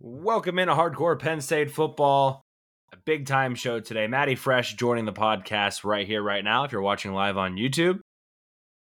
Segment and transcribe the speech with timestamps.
[0.00, 2.44] Welcome into Hardcore Penn State football.
[2.92, 4.06] A big time show today.
[4.06, 6.62] Matty Fresh joining the podcast right here, right now.
[6.62, 7.98] If you're watching live on YouTube,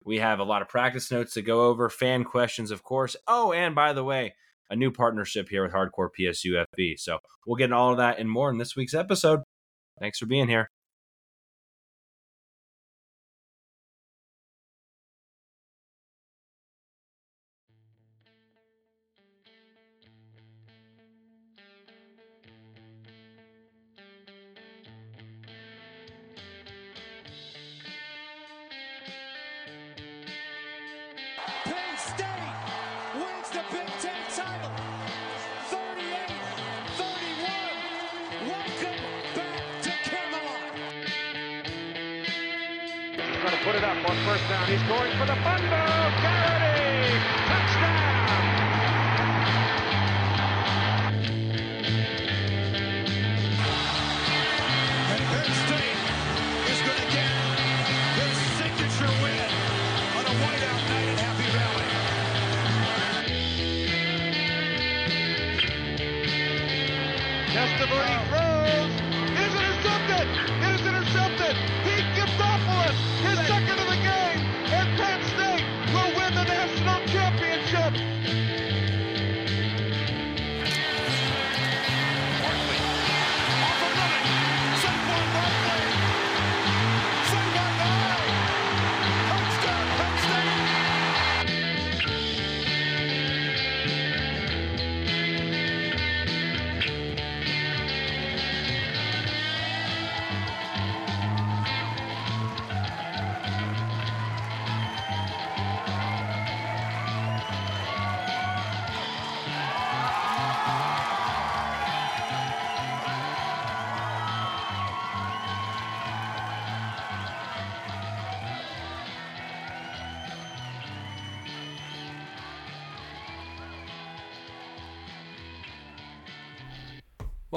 [0.06, 3.16] we have a lot of practice notes to go over, fan questions, of course.
[3.28, 4.36] Oh, and by the way,
[4.70, 7.00] a new partnership here with Hardcore PSU FB.
[7.00, 9.40] So we'll get into all of that and more in this week's episode.
[10.00, 10.70] Thanks for being here.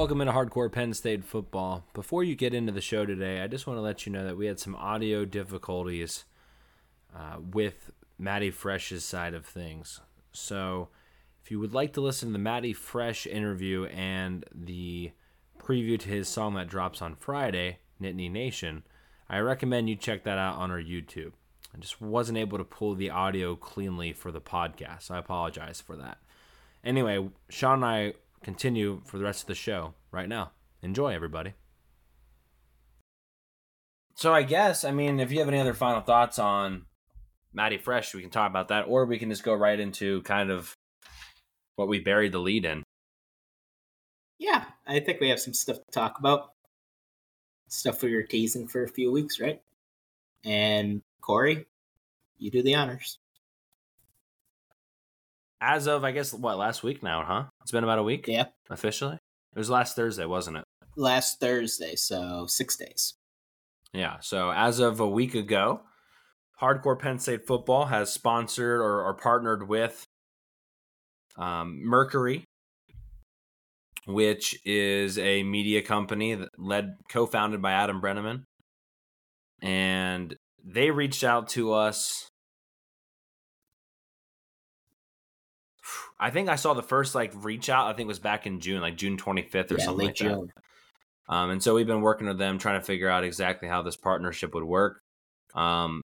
[0.00, 1.84] Welcome into Hardcore Penn State football.
[1.92, 4.38] Before you get into the show today, I just want to let you know that
[4.38, 6.24] we had some audio difficulties
[7.14, 10.00] uh, with Matty Fresh's side of things.
[10.32, 10.88] So,
[11.44, 15.10] if you would like to listen to the Matty Fresh interview and the
[15.58, 18.84] preview to his song that drops on Friday, Nittany Nation,
[19.28, 21.32] I recommend you check that out on our YouTube.
[21.74, 25.82] I just wasn't able to pull the audio cleanly for the podcast, so I apologize
[25.82, 26.16] for that.
[26.82, 30.52] Anyway, Shawn and I continue for the rest of the show right now.
[30.82, 31.54] Enjoy, everybody.
[34.14, 36.86] So I guess, I mean, if you have any other final thoughts on
[37.52, 40.50] Matty Fresh, we can talk about that, or we can just go right into kind
[40.50, 40.74] of
[41.76, 42.82] what we buried the lead in.
[44.38, 46.52] Yeah, I think we have some stuff to talk about.
[47.68, 49.60] Stuff we were teasing for a few weeks, right?
[50.44, 51.66] And Cory,
[52.38, 53.18] you do the honors.
[55.60, 57.44] As of, I guess, what, last week now, huh?
[57.62, 59.14] It's been about a week Yeah, officially?
[59.54, 60.64] It was last Thursday, wasn't it?
[60.96, 63.14] last Thursday, so six days.
[63.92, 64.18] Yeah.
[64.20, 65.80] So as of a week ago,
[66.60, 70.04] Hardcore Penn State Football has sponsored or, or partnered with
[71.36, 72.44] um, Mercury,
[74.06, 78.42] which is a media company that led co-founded by Adam Breneman,
[79.62, 82.28] and they reached out to us.
[86.20, 87.86] I think I saw the first like reach out.
[87.86, 90.16] I think it was back in June, like June 25th or yeah, something late like
[90.18, 90.24] that.
[90.24, 90.52] June.
[91.28, 93.96] Um, and so we've been working with them, trying to figure out exactly how this
[93.96, 95.00] partnership would work.
[95.54, 96.02] Um,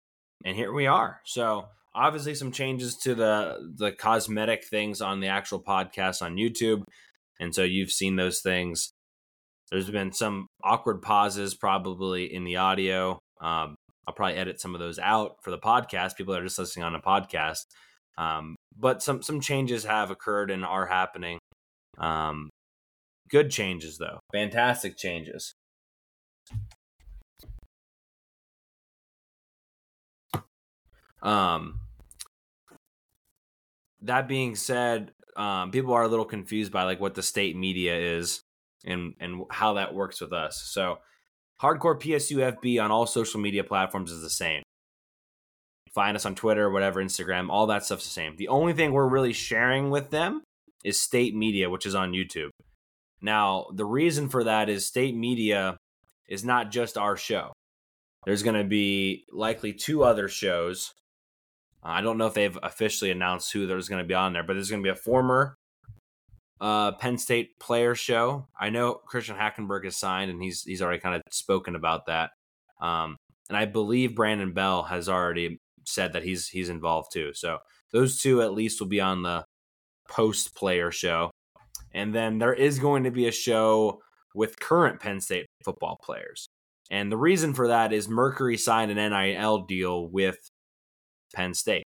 [0.43, 1.19] and here we are.
[1.25, 6.83] So obviously, some changes to the the cosmetic things on the actual podcast on YouTube,
[7.39, 8.91] and so you've seen those things.
[9.69, 13.19] There's been some awkward pauses probably in the audio.
[13.39, 13.75] Um,
[14.07, 16.15] I'll probably edit some of those out for the podcast.
[16.15, 17.65] People that are just listening on a podcast.
[18.19, 21.39] Um, but some some changes have occurred and are happening.
[21.97, 22.49] Um,
[23.29, 25.53] good changes though, fantastic changes.
[31.21, 31.81] Um,
[34.01, 37.97] that being said, um, people are a little confused by like what the state media
[37.97, 38.41] is
[38.85, 40.61] and and how that works with us.
[40.73, 40.99] So,
[41.61, 44.63] hardcore PSUFB on all social media platforms is the same.
[45.93, 48.35] Find us on Twitter, whatever, Instagram, all that stuff's the same.
[48.35, 50.43] The only thing we're really sharing with them
[50.83, 52.49] is state media, which is on YouTube.
[53.21, 55.77] Now, the reason for that is state media
[56.27, 57.51] is not just our show.
[58.25, 60.93] There's going to be likely two other shows.
[61.83, 64.43] Uh, I don't know if they've officially announced who there's going to be on there,
[64.43, 65.55] but there's going to be a former
[66.61, 68.47] uh, Penn State player show.
[68.59, 72.31] I know Christian Hackenberg is signed, and he's he's already kind of spoken about that.
[72.81, 73.15] Um,
[73.47, 75.57] and I believe Brandon Bell has already
[75.89, 77.31] said that he's he's involved too.
[77.33, 77.59] So
[77.91, 79.45] those two at least will be on the
[80.07, 81.31] post player show.
[81.93, 84.01] And then there is going to be a show
[84.35, 86.47] with current Penn State football players.
[86.91, 90.37] And the reason for that is Mercury signed an NIL deal with
[91.35, 91.83] Penn State.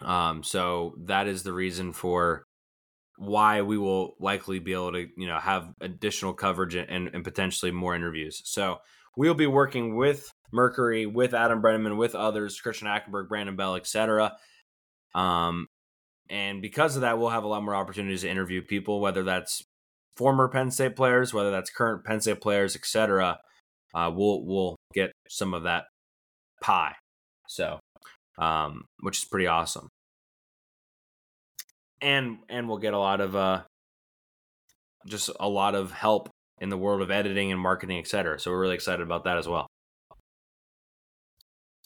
[0.00, 2.44] Um, so that is the reason for
[3.18, 7.70] why we will likely be able to, you know, have additional coverage and, and potentially
[7.70, 8.40] more interviews.
[8.44, 8.78] So
[9.16, 14.36] we'll be working with Mercury, with Adam Breneman, with others, Christian Hackenberg, Brandon Bell, etc.
[15.14, 15.66] Um,
[16.30, 19.62] and because of that, we'll have a lot more opportunities to interview people, whether that's
[20.16, 23.38] former Penn State players, whether that's current Penn State players, etc.
[23.94, 25.84] Uh, we'll we'll get some of that
[26.62, 26.94] pie.
[27.48, 27.80] So,
[28.38, 29.88] um, which is pretty awesome.
[32.00, 33.62] And and we'll get a lot of uh,
[35.06, 38.38] just a lot of help in the world of editing and marketing, etc.
[38.38, 39.66] So we're really excited about that as well.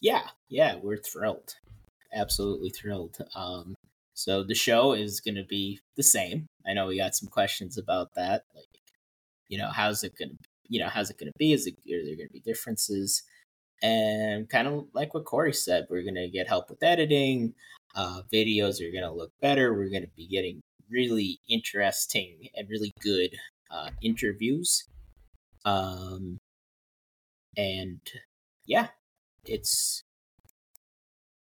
[0.01, 1.55] Yeah, yeah, we're thrilled.
[2.13, 3.19] Absolutely thrilled.
[3.35, 3.75] Um,
[4.15, 6.47] so the show is going to be the same.
[6.67, 8.67] I know we got some questions about that, like
[9.49, 10.37] you know, how's it going to,
[10.69, 11.53] you know, how's it going to be?
[11.53, 13.23] Is it are there going to be differences?
[13.83, 17.55] And kind of like what Cory said, we're going to get help with editing.
[17.95, 19.75] Uh, videos are going to look better.
[19.75, 20.61] We're going to be getting
[20.91, 23.31] really interesting and really good
[23.71, 24.85] uh, interviews.
[25.65, 26.39] Um,
[27.57, 28.01] and
[28.67, 28.89] yeah,
[29.49, 30.03] it's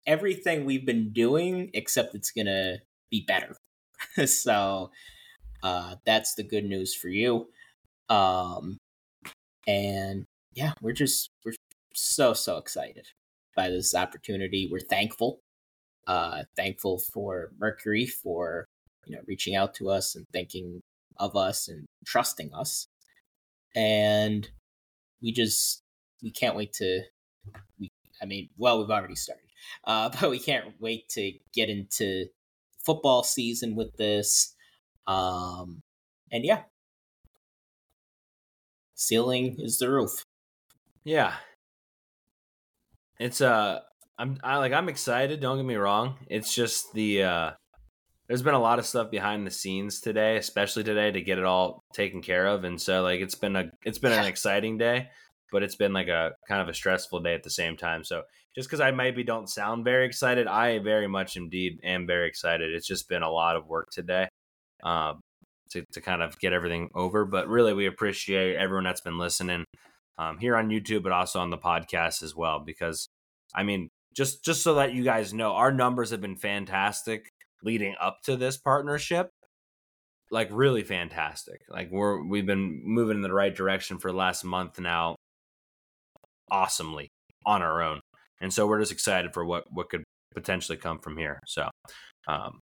[0.07, 2.77] everything we've been doing, except it's gonna
[3.11, 3.55] be better.
[4.25, 4.91] so
[5.63, 7.47] uh, that's the good news for you.
[8.09, 8.77] Um,
[9.67, 11.53] and yeah, we're just we're
[11.93, 13.07] so so excited
[13.55, 14.67] by this opportunity.
[14.71, 15.39] We're thankful,
[16.07, 18.65] uh, thankful for Mercury for
[19.05, 20.81] you know reaching out to us and thinking
[21.17, 22.87] of us and trusting us,
[23.75, 24.49] and
[25.21, 25.81] we just
[26.23, 27.01] we can't wait to
[27.79, 27.91] we
[28.21, 29.45] I mean, well, we've already started,
[29.85, 32.25] uh, but we can't wait to get into
[32.83, 34.55] football season with this.
[35.07, 35.81] Um,
[36.31, 36.63] and yeah,
[38.95, 40.23] ceiling is the roof.
[41.03, 41.33] Yeah,
[43.19, 43.79] it's uh,
[44.17, 45.39] I'm I like I'm excited.
[45.39, 46.17] Don't get me wrong.
[46.29, 47.51] It's just the uh,
[48.27, 51.45] there's been a lot of stuff behind the scenes today, especially today, to get it
[51.45, 55.09] all taken care of, and so like it's been a it's been an exciting day
[55.51, 58.03] but it's been like a kind of a stressful day at the same time.
[58.03, 58.23] So
[58.55, 62.73] just because I maybe don't sound very excited, I very much indeed am very excited.
[62.73, 64.27] It's just been a lot of work today
[64.83, 65.19] um,
[65.71, 67.25] to, to kind of get everything over.
[67.25, 69.65] But really, we appreciate everyone that's been listening
[70.17, 72.59] um, here on YouTube, but also on the podcast as well.
[72.59, 73.07] Because
[73.55, 77.29] I mean, just just so that you guys know, our numbers have been fantastic
[77.63, 79.29] leading up to this partnership
[80.31, 81.61] like really fantastic.
[81.69, 85.15] Like we're we've been moving in the right direction for the last month now
[86.51, 87.09] awesomely
[87.45, 87.99] on our own.
[88.41, 90.03] And so we're just excited for what what could
[90.33, 91.39] potentially come from here.
[91.45, 91.69] So,
[92.27, 92.59] um,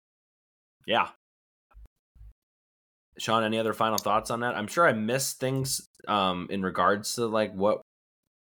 [0.86, 1.10] yeah.
[3.20, 4.56] Shawn, any other final thoughts on that?
[4.56, 7.82] I'm sure I missed things um, in regards to like what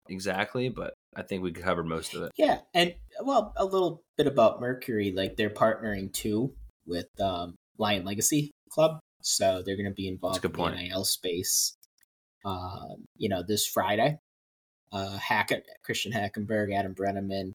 [0.08, 2.32] exactly, but I think we covered most of it.
[2.36, 5.12] Yeah, and well, a little bit about Mercury.
[5.16, 6.54] Like they're partnering too
[6.86, 11.76] with um, Lion Legacy Club, so they're going to be involved in the NIL space.
[12.44, 14.18] Um, you know, this Friday,
[14.96, 17.52] uh, Hackett, Christian Hackenberg, Adam Breneman.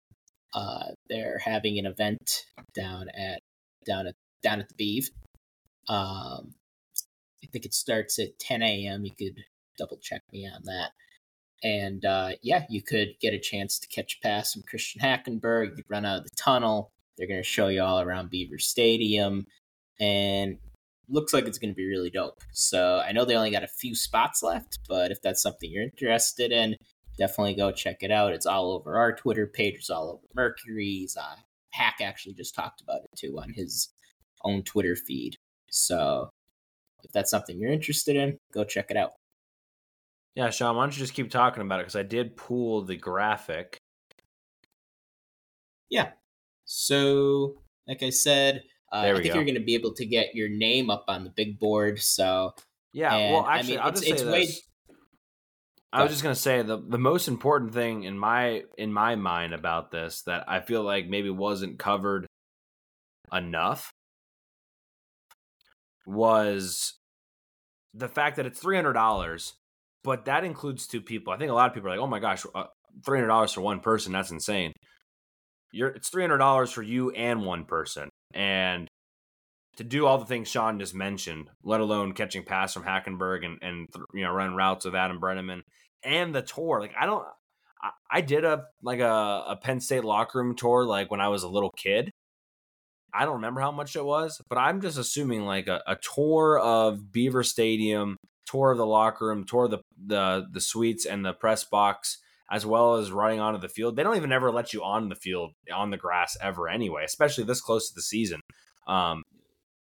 [0.54, 2.46] Uh, they're having an event
[2.76, 3.40] down at
[3.86, 5.10] down at down at the Beeve.
[5.88, 6.54] Um,
[7.44, 9.06] I think it starts at 10 a.m.
[9.06, 9.44] You could
[9.78, 10.92] double check me on that.
[11.64, 15.78] And uh, yeah, you could get a chance to catch pass from Christian Hackenberg.
[15.78, 16.92] You run out of the tunnel.
[17.18, 19.46] They're going to show you all around Beaver Stadium.
[20.00, 20.58] And
[21.10, 22.40] looks like it's going to be really dope.
[22.52, 25.84] So I know they only got a few spots left, but if that's something you're
[25.84, 26.76] interested in,
[27.18, 28.34] definitely go check it out.
[28.34, 29.76] It's all over our Twitter page.
[29.76, 31.18] It's all over Mercury's.
[31.18, 31.36] Uh,
[31.72, 33.90] Hack actually just talked about it too on his
[34.44, 35.38] own Twitter feed.
[35.70, 36.30] So
[37.04, 39.12] if that's something you're interested in, go check it out.
[40.36, 41.84] Yeah, Shawn, why don't you just keep talking about it?
[41.84, 43.78] Because I did pull the graphic.
[45.90, 46.12] Yeah.
[46.66, 47.56] So,
[47.88, 48.64] like I said,
[48.94, 49.34] uh, I think go.
[49.36, 52.00] you're going to be able to get your name up on the big board.
[52.00, 52.54] So,
[52.94, 53.14] yeah.
[53.14, 54.62] and, well, actually, I mean, will it's, just say it's this.
[55.94, 59.54] I was just gonna say the the most important thing in my in my mind
[59.54, 62.28] about this that I feel like maybe wasn't covered
[63.32, 63.92] enough
[66.06, 66.94] was
[67.94, 69.54] the fact that it's three hundred dollars,
[70.04, 71.34] but that includes two people.
[71.34, 72.66] I think a lot of people are like, "Oh my gosh, uh,
[73.06, 74.14] three hundred dollars for one person?
[74.14, 74.72] That's insane."
[75.74, 78.88] You're it's three hundred dollars for you and one person, and
[79.82, 83.58] to do all the things Shawn just mentioned, let alone catching pass from Hackenberg and
[83.62, 85.62] and you know running routes with Adam Breneman
[86.04, 86.80] and the tour.
[86.80, 87.26] Like I don't,
[87.82, 91.30] I, I did a like a, a Penn State locker room tour like when I
[91.30, 92.12] was a little kid.
[93.14, 96.60] I don't remember how much it was, but I'm just assuming like a, a tour
[96.60, 101.26] of Beaver Stadium, tour of the locker room, tour of the the the suites and
[101.26, 102.20] the press box
[102.52, 103.96] as well as running onto the field.
[103.96, 107.46] They don't even ever let you on the field on the grass ever anyway, especially
[107.46, 108.42] this close to the season.
[108.88, 109.24] Um,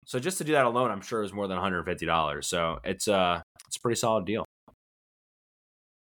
[0.06, 2.44] so just to do that alone, I'm sure is more than $150.
[2.44, 4.44] So it's uh it's a pretty solid deal.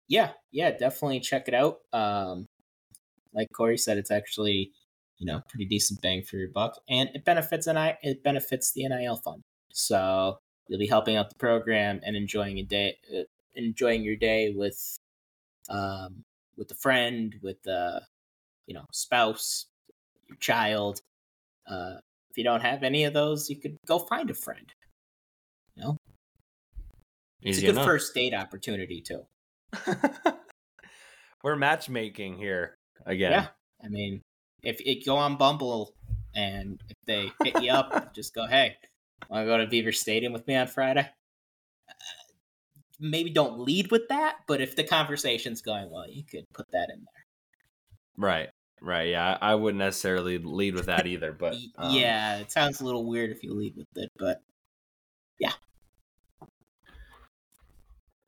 [0.07, 1.79] Yeah, yeah, definitely check it out.
[1.91, 2.45] Um,
[3.33, 4.71] like Cory said, it's actually
[5.17, 8.73] you know pretty decent bang for your buck, and it benefits and I it benefits
[8.73, 9.41] the NIL fund.
[9.71, 10.37] So
[10.67, 13.23] you'll be helping out the program and enjoying a day, uh,
[13.55, 14.97] enjoying your day with
[15.69, 16.23] um,
[16.57, 18.01] with a friend, with a
[18.67, 19.67] you know spouse,
[20.27, 21.01] your child.
[21.69, 21.95] Uh,
[22.35, 24.69] if you don't have any of those, you could go find a friend.
[25.77, 25.97] You know,
[27.41, 27.85] it's a good enough.
[27.85, 29.21] first date opportunity too.
[31.43, 33.31] We're matchmaking here again.
[33.31, 33.47] Yeah,
[33.81, 34.21] I mean,
[34.63, 35.93] if it go on Bumble
[36.35, 38.75] and if they hit you up, just go, "Hey,
[39.29, 41.07] want to go to Beaver Stadium with me on Friday?"
[41.87, 41.93] Uh,
[42.99, 46.89] maybe don't lead with that, but if the conversation's going well, you could put that
[46.93, 47.25] in there.
[48.17, 48.49] Right.
[48.81, 49.09] Right.
[49.09, 51.95] Yeah, I, wouldn't necessarily lead with that either, but um...
[51.95, 54.41] yeah, it sounds a little weird if you lead with it, but
[55.39, 55.53] yeah.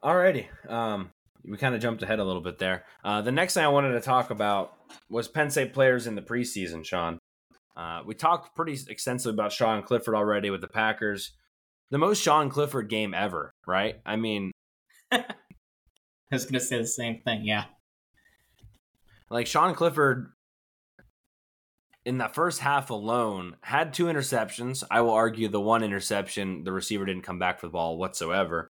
[0.03, 0.47] Alrighty.
[0.69, 1.11] Um,
[1.47, 2.85] we kind of jumped ahead a little bit there.
[3.03, 4.73] Uh, the next thing I wanted to talk about
[5.09, 6.85] was Penn State players in the preseason.
[6.85, 7.19] Shawn,
[7.75, 11.31] uh, we talked pretty extensively about Sean Clifford already with the Packers.
[11.89, 13.95] The most Sean Clifford game ever, right?
[14.05, 14.51] I mean,
[15.11, 15.23] I
[16.31, 17.45] was gonna say the same thing.
[17.45, 17.65] Yeah.
[19.29, 20.31] Like Sean Clifford
[22.07, 24.81] in that first half alone had two interceptions.
[24.89, 28.71] I will argue the one interception, the receiver didn't come back for the ball whatsoever,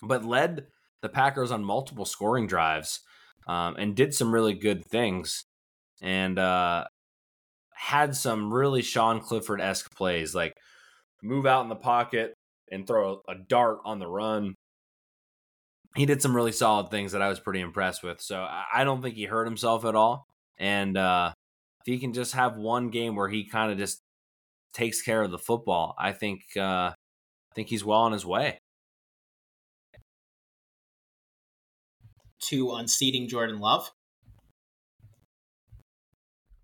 [0.00, 0.68] but led
[1.02, 3.00] the Packers on multiple scoring drives
[3.48, 5.44] um, and did some really good things
[6.00, 6.84] and uh,
[7.74, 10.54] had some really Sean Clifford esque plays like
[11.20, 12.34] move out in the pocket
[12.70, 14.54] and throw a, a dart on the run
[15.96, 18.20] he did some really solid things that I was pretty impressed with.
[18.20, 20.26] So I don't think he hurt himself at all.
[20.58, 21.32] And uh,
[21.84, 24.00] if he can just have one game where he kind of just
[24.72, 28.58] takes care of the football, I think uh, I think he's well on his way.
[32.48, 33.90] To unseating Jordan Love.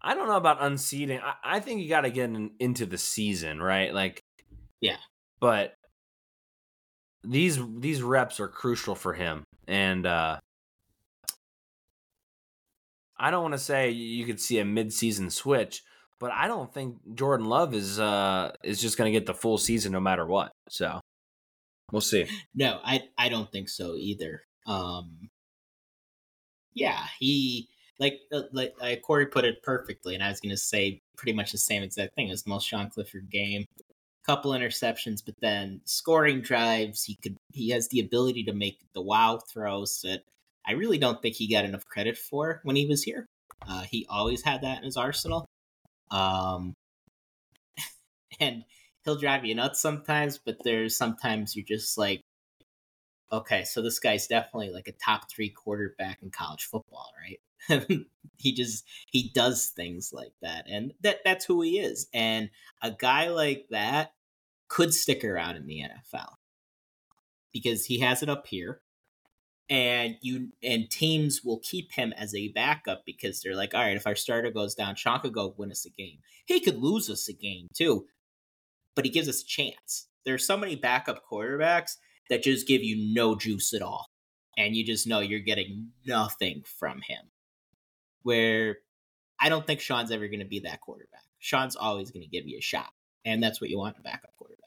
[0.02, 1.20] I don't know about unseating.
[1.20, 3.92] I, I think you got to get in, into the season, right?
[3.92, 4.22] Like,
[4.80, 4.96] yeah.
[5.40, 5.74] But
[7.22, 10.38] these these reps are crucial for him, and uh,
[13.20, 15.82] I don't want to say you could see a midseason switch,
[16.18, 19.58] but I don't think Jordan Love is uh, is just going to get the full
[19.58, 20.52] season no matter what.
[20.70, 21.00] So
[21.92, 22.26] we'll see.
[22.54, 24.42] No, I I don't think so either.
[24.66, 25.28] Um,
[26.72, 30.56] yeah, he like uh, like uh, Cory put it perfectly, and I was going to
[30.56, 32.28] say pretty much the same exact thing.
[32.28, 33.66] The most Sean Clifford game
[34.26, 37.04] couple interceptions, but then scoring drives.
[37.04, 40.22] He could he has the ability to make the wow throws that
[40.66, 43.26] I really don't think he got enough credit for when he was here.
[43.66, 45.46] Uh, he always had that in his arsenal.
[46.10, 46.74] Um,
[48.40, 48.64] and
[49.04, 52.20] he'll drive you nuts sometimes, but there's sometimes you're just like,
[53.32, 57.40] okay, so this guy's definitely like a top three quarterback in college football, right?
[58.38, 62.08] he just he does things like that, and that that's who he is.
[62.14, 62.50] And
[62.82, 64.12] a guy like that
[64.68, 66.34] could stick around in the NFL
[67.52, 68.80] because he has it up here
[69.70, 73.96] and you and teams will keep him as a backup because they're like, all right,
[73.96, 76.18] if our starter goes down, Sean could go win us a game.
[76.44, 78.06] He could lose us a game too,
[78.96, 80.08] but he gives us a chance.
[80.26, 81.96] There's so many backup quarterbacks
[82.28, 84.06] that just give you no juice at all,
[84.58, 87.30] and you just know you're getting nothing from him.
[88.22, 88.78] Where
[89.40, 91.22] I don't think Sean's ever going to be that quarterback.
[91.38, 92.90] Sean's always going to give you a shot,
[93.24, 94.60] and that's what you want in a backup quarterback.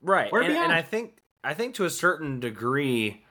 [0.00, 0.32] Right.
[0.32, 3.24] And, and, I think I think to a certain degree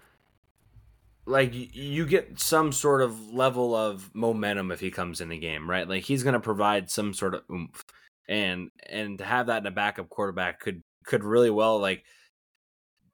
[1.25, 5.70] like you get some sort of level of momentum if he comes in the game,
[5.70, 5.88] right?
[5.88, 7.84] Like he's going to provide some sort of oomph.
[8.27, 12.03] And and to have that in a backup quarterback could could really well like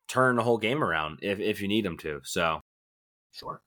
[0.08, 2.22] turn the whole game around if if you need him to.
[2.24, 2.62] So
[3.32, 3.62] sure.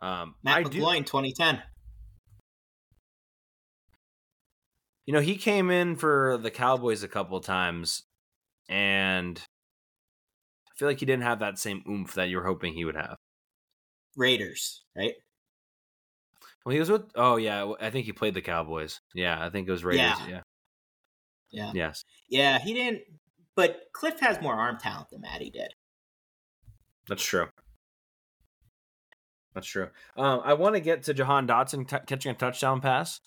[0.00, 1.62] Um Matt I McGloin, 2010.
[5.06, 8.04] You know, he came in for the Cowboys a couple times
[8.68, 9.40] and
[10.78, 13.16] feel like he didn't have that same oomph that you were hoping he would have.
[14.16, 15.14] Raiders, right?
[16.64, 17.02] Well, he was with.
[17.14, 19.00] Oh yeah, I think he played the Cowboys.
[19.14, 20.16] Yeah, I think it was Raiders.
[20.20, 20.28] Yeah.
[20.28, 20.40] Yeah.
[21.50, 21.72] yeah.
[21.74, 22.04] Yes.
[22.28, 23.02] Yeah, he didn't.
[23.56, 25.72] But Cliff has more arm talent than Matty did.
[27.08, 27.46] That's true.
[29.54, 29.88] That's true.
[30.16, 33.20] Um, I want to get to Jahan Dotson t- catching a touchdown pass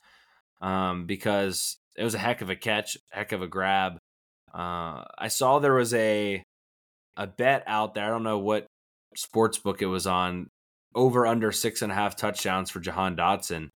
[0.61, 3.97] um, because it was a heck of a catch, heck of a grab.
[4.53, 6.43] Uh, I saw there was a
[7.17, 8.05] a bet out there.
[8.05, 8.67] I don't know what
[9.15, 10.49] sports book it was on.
[10.93, 13.69] Over under six and a half touchdowns for Jahan Dotson,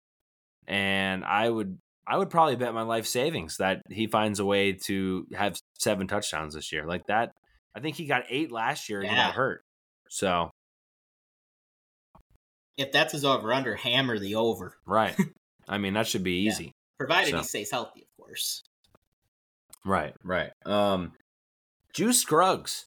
[0.66, 4.72] and I would I would probably bet my life savings that he finds a way
[4.86, 6.86] to have seven touchdowns this year.
[6.86, 7.32] Like that,
[7.74, 9.14] I think he got eight last year and yeah.
[9.14, 9.64] he got hurt.
[10.08, 10.50] So
[12.76, 14.76] if that's his over under, hammer the over.
[14.84, 15.16] Right.
[15.68, 16.64] I mean, that should be easy.
[16.64, 16.70] Yeah.
[16.98, 17.38] Provided so.
[17.38, 18.62] he stays healthy, of course.
[19.84, 20.50] Right, right.
[20.66, 21.12] Um
[21.92, 22.86] Juice Scruggs,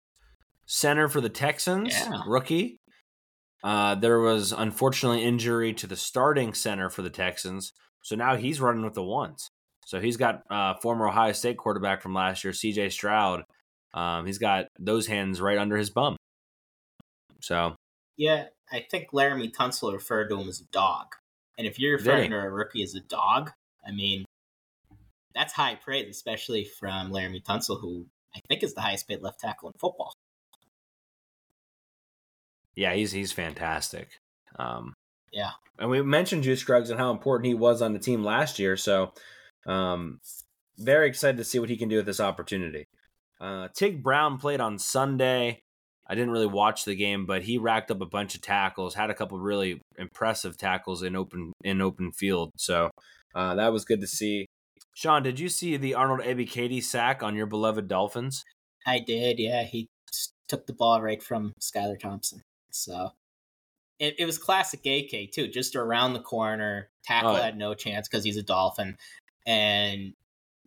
[0.65, 2.21] center for the Texans, yeah.
[2.27, 2.77] rookie.
[3.63, 8.61] Uh, there was unfortunately injury to the starting center for the Texans, so now he's
[8.61, 9.49] running with the ones.
[9.85, 12.89] So he's got uh, former Ohio State quarterback from last year, C.J.
[12.89, 13.43] Stroud.
[13.93, 16.17] Um, he's got those hands right under his bum.
[17.41, 17.75] So
[18.17, 21.07] yeah, I think Laremy Tunsil referred to him as a dog.
[21.57, 23.51] And if you're referring to a rookie as a dog,
[23.85, 24.25] I mean,
[25.33, 29.39] that's high praise, especially from Laremy Tunsil, who I think is the highest paid left
[29.39, 30.13] tackle in football.
[32.75, 34.09] Yeah, he's he's fantastic.
[34.57, 34.93] Um,
[35.31, 38.59] yeah, and we mentioned Juice Scruggs and how important he was on the team last
[38.59, 38.77] year.
[38.77, 39.13] So,
[39.65, 40.19] um,
[40.77, 42.85] very excited to see what he can do with this opportunity.
[43.39, 45.59] Uh, Tig Brown played on Sunday.
[46.07, 49.09] I didn't really watch the game, but he racked up a bunch of tackles, had
[49.09, 52.51] a couple really impressive tackles in open in open field.
[52.57, 52.91] So
[53.33, 54.45] uh, that was good to see.
[54.93, 58.43] Shawn, did you see the Arnold Ebiketie sack on your beloved Dolphins?
[58.85, 59.39] I did.
[59.39, 59.87] Yeah, he
[60.47, 62.41] took the ball right from Skylar Thompson.
[62.75, 63.11] So
[63.99, 66.89] it, it was classic AK too, just around the corner.
[67.03, 68.97] Tackle oh, had no chance because he's a Dolphin,
[69.45, 70.13] and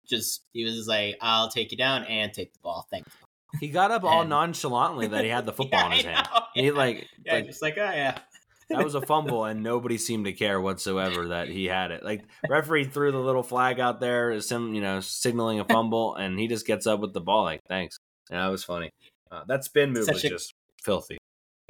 [0.08, 2.86] just he was like, "I'll take you down and take the ball.
[2.90, 3.12] Thank you."
[3.60, 6.28] He got up all nonchalantly that he had the football yeah, in his hand.
[6.54, 6.62] yeah.
[6.62, 8.18] He like, yeah, like, just like, oh yeah.
[8.70, 12.04] that was a fumble, and nobody seemed to care whatsoever that he had it.
[12.04, 16.14] Like referee threw the little flag out there, as him, you know, signaling a fumble,
[16.14, 17.44] and he just gets up with the ball.
[17.44, 17.98] Like, thanks.
[18.30, 18.90] Yeah, that was funny.
[19.30, 21.17] Uh, that spin move Such was a, just filthy,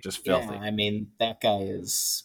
[0.03, 0.55] just filthy.
[0.55, 2.25] Yeah, I mean, that guy is.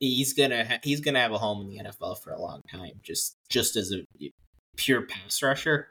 [0.00, 3.00] He's gonna ha- he's gonna have a home in the NFL for a long time.
[3.02, 4.30] Just just as a
[4.76, 5.88] pure pass rusher,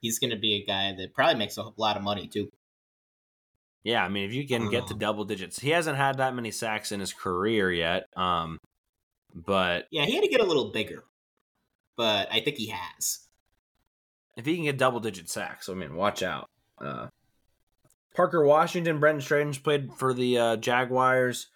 [0.00, 2.50] he's going to be a guy that probably makes a lot of money too.
[3.82, 6.50] Yeah, I mean, if you can get to double digits, he hasn't had that many
[6.50, 8.04] sacks in his career yet.
[8.14, 8.58] Um,
[9.34, 11.04] but yeah, he had to get a little bigger,
[11.96, 13.20] but I think he has.
[14.36, 16.46] If he can get double digit sacks, I mean, watch out.
[16.78, 17.08] Uh,
[18.14, 21.48] Parker Washington, Brenton Strange played for the uh, Jaguars.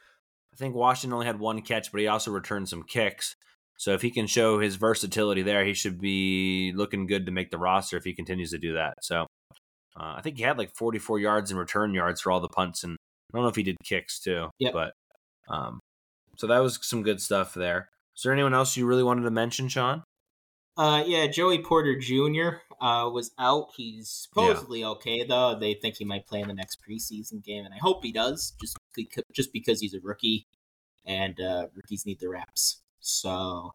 [0.52, 3.34] I think Washington only had one catch, but he also returned some kicks.
[3.76, 7.50] So if he can show his versatility there, he should be looking good to make
[7.50, 8.94] the roster if he continues to do that.
[9.02, 9.26] So
[9.96, 12.84] uh, I think he had like 44 yards in return yards for all the punts,
[12.84, 12.96] and
[13.32, 14.48] I don't know if he did kicks too.
[14.60, 14.70] Yeah.
[14.72, 14.92] But
[15.48, 15.80] um,
[16.36, 17.88] so that was some good stuff there.
[18.16, 20.04] Is there anyone else you really wanted to mention, Shawn?
[20.76, 22.58] Uh, yeah, Joey Porter Jr.
[22.85, 23.68] Uh, was out.
[23.75, 24.88] He's supposedly yeah.
[24.88, 25.59] okay though.
[25.59, 28.53] They think he might play in the next preseason game, and I hope he does.
[28.61, 30.47] Just because, just because he's a rookie,
[31.07, 32.83] and uh, rookies need the reps.
[33.01, 33.73] So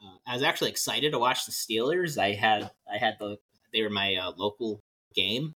[0.00, 2.16] uh, I was actually excited to watch the Steelers.
[2.18, 3.38] I had I had the
[3.72, 4.78] they were my uh, local
[5.12, 5.54] game,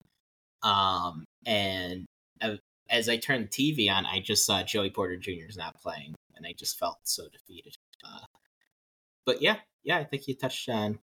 [0.63, 2.07] um, and
[2.41, 5.49] I, as I turned the TV on, I just saw Joey Porter Jr.
[5.49, 7.75] is not playing, and I just felt so defeated.
[8.05, 8.27] Uh,
[9.27, 11.01] but yeah, yeah, I think you touched on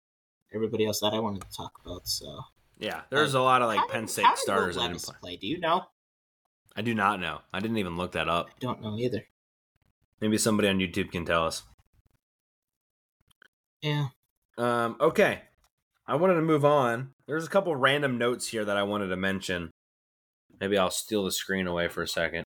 [0.53, 2.07] everybody else that I wanted to talk about.
[2.07, 2.41] So
[2.77, 5.15] yeah, there's a lot of like Penn State starters I didn't play.
[5.21, 5.37] play.
[5.37, 5.83] Do you know?
[6.75, 7.39] I do not know.
[7.51, 8.47] I didn't even look that up.
[8.49, 9.25] I don't know either.
[10.21, 11.63] Maybe somebody on YouTube can tell us.
[13.81, 14.07] Yeah.
[14.57, 15.41] Um, okay.
[16.07, 17.11] I wanted to move on.
[17.27, 19.71] There's a couple random notes here that I wanted to mention.
[20.59, 22.43] Maybe I'll steal the screen away for a second.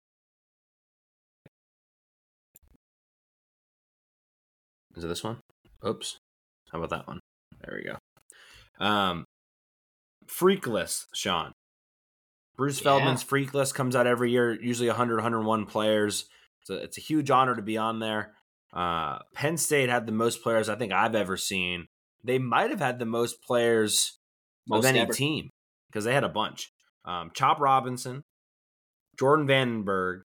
[4.96, 5.40] Is it this one?
[5.86, 6.18] Oops.
[6.72, 7.20] How about that one?
[7.64, 8.86] There we go.
[8.86, 9.26] Um,
[10.28, 11.54] freak list, Shawn.
[12.58, 12.84] Bruce yeah.
[12.84, 16.26] Feldman's freak list comes out every year, usually 100, 101 players.
[16.64, 18.34] So it's a huge honor to be on there.
[18.74, 21.88] Uh, Penn State had the most players I think I've ever seen.
[22.24, 24.20] They might have had the most players
[24.68, 25.14] most of any ever.
[25.14, 25.50] team
[25.90, 26.72] because they had a bunch.
[27.04, 28.24] Um, Chop Robinson,
[29.18, 30.22] Jordan Vandenberg,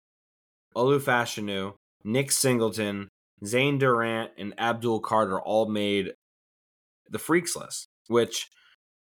[0.77, 3.09] Olu Fashanu, Nick Singleton,
[3.45, 6.13] Zane Durant, and Abdul Carter all made
[7.11, 7.89] the freaks list.
[8.09, 8.49] Which,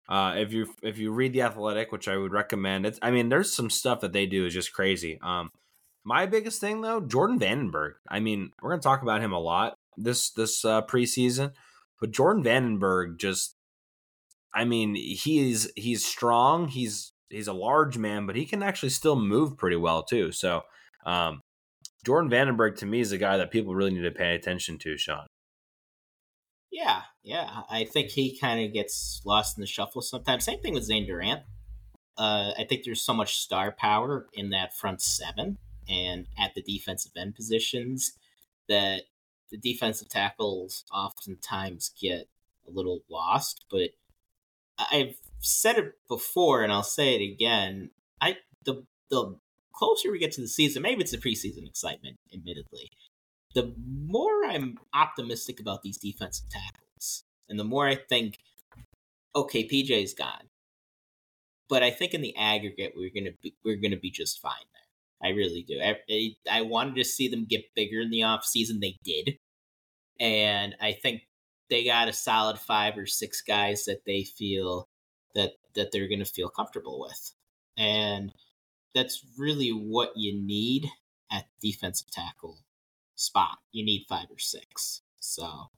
[0.09, 3.29] uh, if you if you read the Athletic, which I would recommend, it's I mean,
[3.29, 5.19] there's some stuff that they do is just crazy.
[5.23, 5.51] Um,
[6.05, 7.93] my biggest thing though, Jordan Vandenberg.
[8.09, 11.53] I mean, we're gonna talk about him a lot, this this uh, preseason,
[12.01, 13.55] but Jordan Vandenberg just,
[14.55, 16.69] I mean, he's he's strong.
[16.69, 20.33] He's he's a large man, but he can actually still move pretty well too.
[20.33, 20.63] So,
[21.07, 21.41] um,
[22.05, 24.97] Jordan Vandenberg to me is a guy that people really need to pay attention to,
[24.99, 25.27] Shawn.
[26.73, 27.63] Yeah, yeah.
[27.71, 30.45] I think he kind of gets lost in the shuffle sometimes.
[30.45, 31.43] Same thing with Zane Durant.
[32.17, 35.59] Uh, I think there's so much star power in that front seven
[35.89, 38.13] and at the defensive end positions
[38.69, 39.03] that
[39.51, 42.29] the defensive tackles oftentimes get
[42.67, 43.67] a little lost.
[43.71, 43.91] But
[44.79, 47.91] I've said it before, and I'll say it again.
[48.21, 49.37] I the the
[49.75, 52.92] closer we get to the season, maybe it's the preseason excitement, admittedly.
[53.55, 53.75] The
[54.07, 58.39] more I'm optimistic about these defensive tackles, and the more I think,
[59.35, 60.49] okay, PJ's gone,
[61.69, 65.31] but I think in the aggregate we're gonna be we're gonna be just fine there.
[65.31, 65.81] I really do.
[65.81, 68.81] I, I wanted to see them get bigger in the off season.
[68.81, 69.39] They did,
[70.21, 71.23] and I think
[71.71, 74.89] they got a solid five or six guys that they feel
[75.35, 77.33] that that they're gonna feel comfortable with,
[77.77, 78.33] and
[78.95, 80.91] that's really what you need
[81.31, 82.59] at defensive tackle
[83.15, 83.59] spot.
[83.73, 85.03] You need five or six.
[85.21, 85.71] So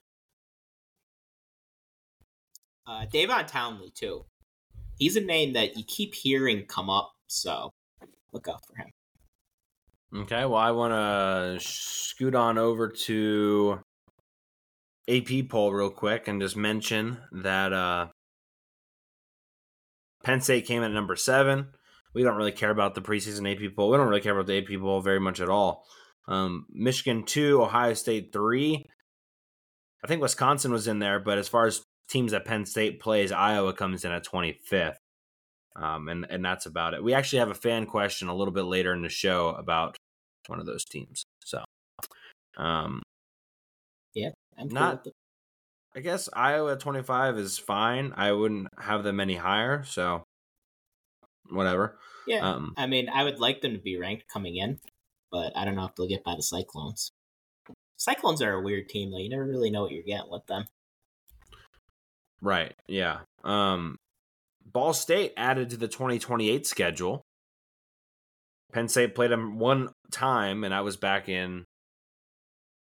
[2.87, 4.25] uh Davon Townley too.
[4.99, 7.73] He's a name that you keep hearing come up, so
[8.33, 10.23] look out for him.
[10.23, 13.81] Okay, well I want to scoot on over to
[15.09, 18.09] AP poll real quick and just mention that uh
[20.23, 21.69] Penn State came in at number seven
[22.15, 23.91] we don't really care about the preseason AP poll.
[23.91, 25.85] We don't really care about the AP poll very much at all.
[26.27, 28.87] Um, Michigan two, Ohio State three.
[30.03, 33.33] I think Wisconsin was in there, but as far as teams that Penn State plays,
[33.33, 34.99] Iowa comes in at twenty fifth,
[35.77, 37.05] um, and and that's about it.
[37.05, 39.97] We actually have a fan question a little bit later in the show about
[40.47, 41.25] one of those teams.
[41.45, 41.65] So,
[42.57, 43.03] um,
[44.15, 45.05] yeah, I'm not.
[45.05, 45.13] Cool
[45.97, 48.13] I guess Iowa at 25 is fine.
[48.17, 49.85] I wouldn't have them any higher.
[49.85, 50.25] So
[51.51, 51.99] whatever.
[52.27, 54.79] Yeah, um, I mean, I would like them to be ranked coming in,
[55.35, 57.11] but I don't know if they'll get by the Cyclones.
[57.97, 59.19] Cyclones are a weird team, though.
[59.19, 60.67] You never really know what you're getting with them.
[62.41, 62.73] Right.
[62.87, 63.23] Yeah.
[63.43, 63.97] Um,
[64.65, 67.23] Ball State added to the 2028 schedule.
[68.73, 71.65] Penn State played them one time, and I was back in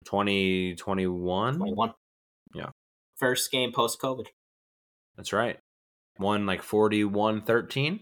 [0.04, 1.56] 2021.
[1.56, 1.94] 21.
[2.54, 2.66] Yeah.
[3.16, 4.26] First game post COVID.
[5.16, 5.58] That's right.
[6.18, 8.00] One like 41 13.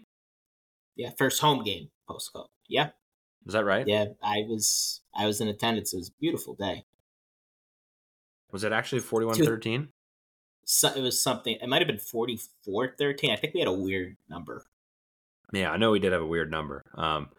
[0.97, 2.47] Yeah, first home game post COVID.
[2.69, 2.91] Yeah.
[3.47, 3.87] Is that right?
[3.87, 5.93] Yeah, I was I was in attendance.
[5.93, 6.85] It was a beautiful day.
[8.51, 9.89] Was it actually 41-13?
[10.65, 11.57] So, it was something.
[11.61, 13.31] It might have been 44-13.
[13.31, 14.67] I think we had a weird number.
[15.53, 16.83] Yeah, I know we did have a weird number.
[16.95, 17.31] Um,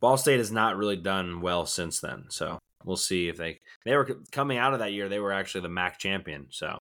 [0.00, 3.96] Ball State has not really done well since then, so we'll see if they they
[3.96, 5.08] were coming out of that year.
[5.08, 6.78] They were actually the MAC champion, so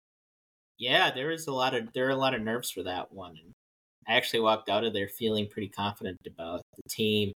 [0.79, 3.37] yeah, there is a lot of there are a lot of nerves for that one.
[3.43, 3.53] And
[4.09, 7.33] I actually walked out of there feeling pretty confident about the team.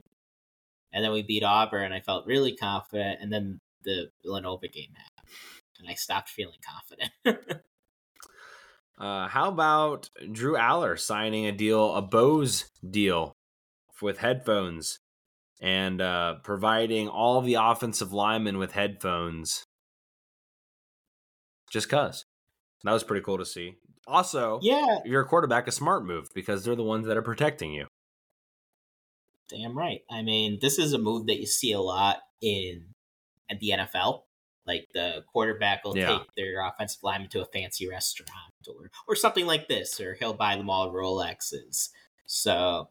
[0.93, 3.19] And then we beat Auburn, and I felt really confident.
[3.21, 5.35] And then the Villanova game happened,
[5.79, 7.61] and I stopped feeling confident.
[8.99, 13.35] uh, how about Drew Allar signing a deal, a Bose deal
[14.01, 14.99] with headphones
[15.61, 19.65] and uh, providing all the offensive linemen with headphones
[21.71, 22.25] just cuz.
[22.85, 23.75] That was pretty cool to see.
[24.07, 27.87] Also, yeah, you're quarterback, a smart move because they're the ones that are protecting you.
[29.49, 30.01] Damn right.
[30.11, 32.87] I mean, this is a move that you see a lot in
[33.51, 34.23] at the NFL.
[34.67, 36.19] Like the quarterback will yeah.
[36.19, 38.31] take their offensive lineman to a fancy restaurant
[38.67, 41.91] or or something like this, or he'll buy them all Rolexes.
[42.27, 42.89] So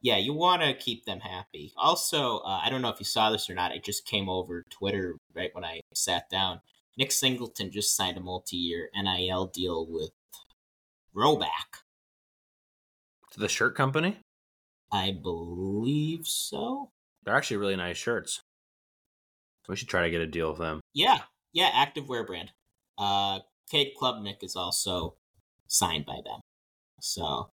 [0.00, 1.72] yeah, you want to keep them happy.
[1.76, 3.74] Also, uh, I don't know if you saw this or not.
[3.74, 6.60] It just came over Twitter right when I sat down.
[6.98, 10.10] Nick Singleton just signed a multi-year NIL deal with
[11.16, 11.82] Rhoback.
[13.36, 14.18] The shirt company?
[14.92, 16.90] I believe so.
[17.24, 18.42] They're actually really nice shirts.
[19.68, 20.80] We should try to get a deal with them.
[20.92, 21.20] Yeah,
[21.52, 22.50] yeah, active wear brand.
[22.98, 25.14] Uh, Cade Klubnik is also
[25.66, 26.40] signed by them.
[27.00, 27.50] So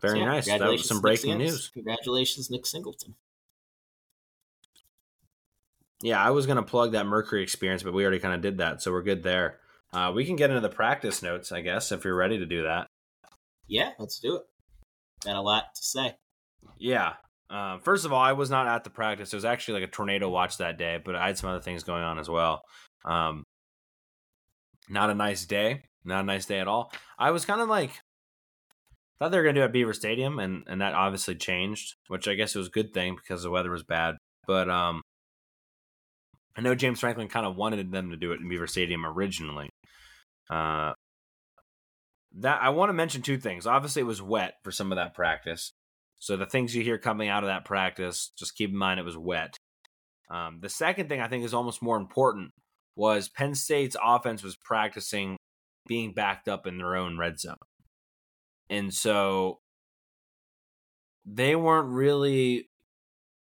[0.00, 0.46] very so, yeah, nice.
[0.46, 1.70] That was some breaking news.
[1.74, 3.14] Congratulations, Nick Singleton.
[6.02, 8.82] Yeah, I was gonna plug that Mercury experience, but we already kind of did that,
[8.82, 9.58] so we're good there.
[9.92, 12.62] Uh, we can get into the practice notes, I guess, if you're ready to do
[12.64, 12.86] that.
[13.66, 14.42] Yeah, let's do it.
[15.26, 16.14] Got a lot to say.
[16.78, 17.14] Yeah.
[17.50, 19.32] Uh, first of all, I was not at the practice.
[19.32, 21.84] It was actually like a tornado watch that day, but I had some other things
[21.84, 22.62] going on as well.
[23.04, 23.44] Um,
[24.88, 25.82] not a nice day.
[26.04, 26.92] Not a nice day at all.
[27.18, 27.90] I was kind of like
[29.18, 32.28] thought they were gonna do it at Beaver Stadium, and and that obviously changed, which
[32.28, 34.16] I guess was a good thing because the weather was bad.
[34.46, 35.02] But um,
[36.56, 39.68] I know James Franklin kind of wanted them to do it in Beaver Stadium originally.
[40.48, 40.92] Uh,
[42.36, 43.66] that I want to mention two things.
[43.66, 45.72] Obviously, it was wet for some of that practice.
[46.18, 49.04] So the things you hear coming out of that practice, just keep in mind it
[49.04, 49.56] was wet.
[50.30, 52.50] Um, the second thing I think is almost more important
[52.94, 55.36] was Penn State's offense was practicing
[55.86, 57.56] being backed up in their own red zone.
[58.68, 59.60] And so
[61.24, 62.68] they weren't really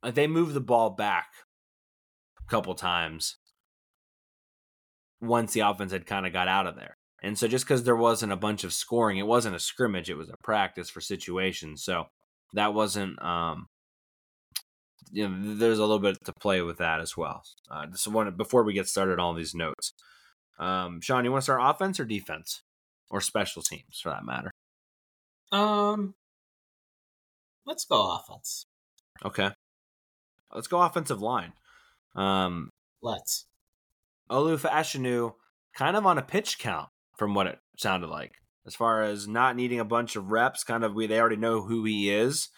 [0.03, 1.29] uh, they moved the ball back
[2.41, 3.37] a couple times
[5.21, 6.96] once the offense had kind of got out of there.
[7.23, 10.17] And so just because there wasn't a bunch of scoring, it wasn't a scrimmage, it
[10.17, 11.83] was a practice for situations.
[11.83, 12.07] So
[12.53, 13.67] that wasn't um
[15.13, 17.43] you know there's a little bit to play with that as well.
[17.71, 19.93] Uh just one before we get started on these notes.
[20.59, 22.63] Um Shawn, you want to start offense or defense?
[23.09, 24.51] Or special teams for that matter?
[25.53, 26.15] Um
[27.65, 28.67] let's go offense.
[29.25, 29.51] Okay.
[30.53, 31.53] Let's go offensive line.
[32.15, 32.71] Um
[33.03, 33.47] let's.
[34.31, 35.35] Olufa Fashanu
[35.75, 38.33] kind of on a pitch count from what it sounded like
[38.67, 40.65] as far as not needing a bunch of reps.
[40.65, 42.49] Kind of, we they already know who he is,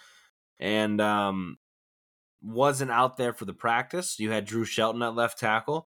[0.59, 1.59] and um,
[2.43, 4.19] wasn't out there for the practice.
[4.19, 5.87] You had Drew Shelton at left tackle.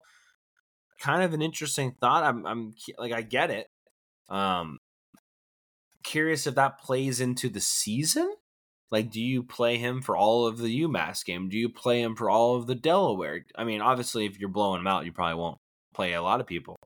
[1.00, 2.24] Kind of an interesting thought.
[2.24, 3.68] I'm, I'm like, I get it.
[4.28, 4.78] Um,
[6.04, 8.30] curious if that plays into the season.
[8.90, 11.48] Like, do you play him for all of the UMass game?
[11.48, 13.46] Do you play him for all of the Delaware?
[13.56, 15.58] I mean, obviously, if you're blowing him out, you probably won't
[15.94, 16.76] play a lot of people.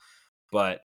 [0.52, 0.82] But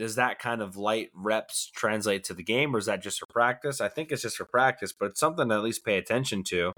[0.00, 3.26] does that kind of light reps translate to the game or is that just for
[3.26, 3.82] practice?
[3.82, 6.72] I think it's just for practice, but it's something to at least pay attention to.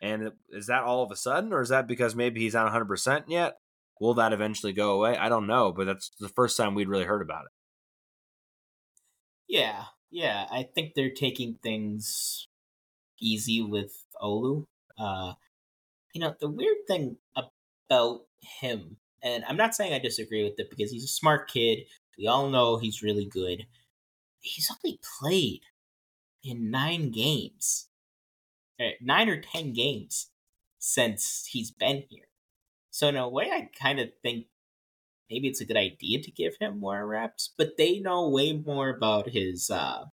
[0.00, 3.24] And is that all of a sudden or is that because maybe he's not 100%
[3.26, 3.56] yet?
[4.00, 5.16] Will that eventually go away?
[5.16, 7.50] I don't know, but that's the first time we'd really heard about it.
[9.48, 10.46] Yeah, yeah.
[10.48, 12.46] I think they're taking things
[13.20, 14.66] easy with Olu.
[14.96, 15.32] Uh,
[16.14, 18.26] you know, the weird thing about
[18.60, 21.80] him, and I'm not saying I disagree with it because he's a smart kid
[22.20, 23.66] we all know he's really good.
[24.40, 25.62] He's only played
[26.44, 27.88] in nine games,
[28.78, 30.30] eh, nine or ten games
[30.78, 32.26] since he's been here.
[32.90, 34.46] So in a way, I kind of think
[35.30, 37.52] maybe it's a good idea to give him more reps.
[37.56, 40.04] But they know way more about his uh,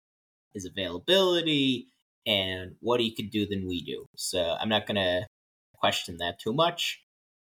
[0.55, 1.89] his availability
[2.27, 4.07] and what he could do than we do.
[4.17, 5.27] So I'm not gonna
[5.75, 7.01] question that too much.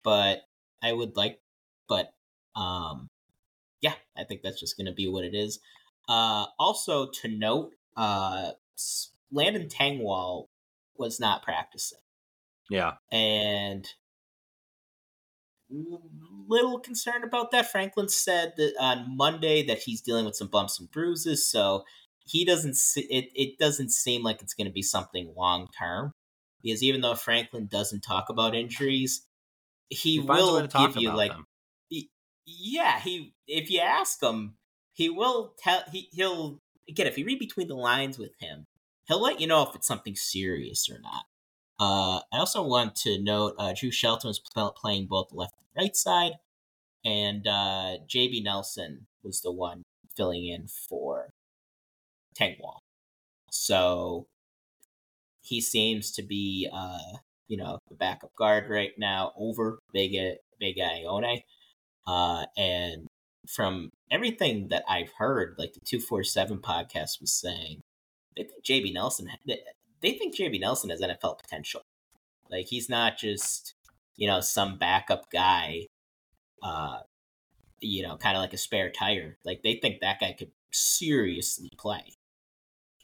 [0.04, 0.42] But
[0.82, 1.40] I would like,
[1.88, 2.12] but
[2.56, 3.08] um,
[4.18, 5.60] I think that's just going to be what it is.
[6.08, 8.52] Uh, also to note, uh,
[9.30, 10.46] Landon Tengwall
[10.96, 11.98] was not practicing.
[12.70, 13.86] Yeah, and
[16.48, 17.70] little concerned about that.
[17.70, 21.84] Franklin said that on Monday that he's dealing with some bumps and bruises, so
[22.24, 22.76] he doesn't.
[22.96, 26.12] It it doesn't seem like it's going to be something long term.
[26.62, 29.24] Because even though Franklin doesn't talk about injuries,
[29.88, 31.46] he, he will give you like them
[32.48, 34.54] yeah, he if you ask him,
[34.92, 38.66] he will tell he he'll again if you read between the lines with him,
[39.06, 41.24] he'll let you know if it's something serious or not.
[41.80, 45.94] Uh, I also want to note uh, Drew Shelton was playing both left and right
[45.94, 46.32] side,
[47.04, 49.82] and uh, JB Nelson was the one
[50.16, 51.30] filling in for
[52.38, 52.78] Tengwall.
[53.50, 54.26] So
[55.40, 60.16] he seems to be, uh, you know, the backup guard right now over Big
[60.58, 61.42] Big Ioane.
[62.08, 63.06] Uh, and
[63.46, 67.82] from everything that I've heard, like the 247 podcast was saying,
[68.34, 71.82] they think JB Nelson, they think JB Nelson has NFL potential.
[72.50, 73.74] Like he's not just,
[74.16, 75.86] you know, some backup guy,
[76.62, 77.00] uh,
[77.80, 79.36] you know, kind of like a spare tire.
[79.44, 82.14] Like they think that guy could seriously play.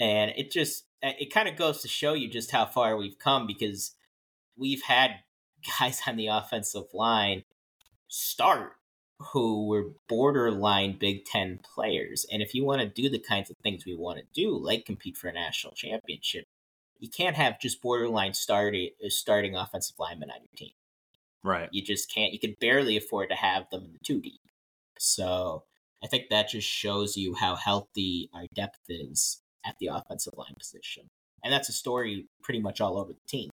[0.00, 3.46] And it just, it kind of goes to show you just how far we've come
[3.46, 3.94] because
[4.56, 5.16] we've had
[5.78, 7.44] guys on the offensive line
[8.08, 8.76] start
[9.32, 12.26] who were borderline Big Ten players.
[12.30, 14.84] And if you want to do the kinds of things we want to do, like
[14.84, 16.44] compete for a national championship,
[16.98, 20.72] you can't have just borderline starting uh, starting offensive linemen on your team.
[21.42, 21.68] Right.
[21.72, 22.32] You just can't.
[22.32, 24.40] You can barely afford to have them in the two deep.
[24.98, 25.64] So
[26.02, 30.54] I think that just shows you how healthy our depth is at the offensive line
[30.58, 31.04] position,
[31.42, 33.50] and that's a story pretty much all over the team.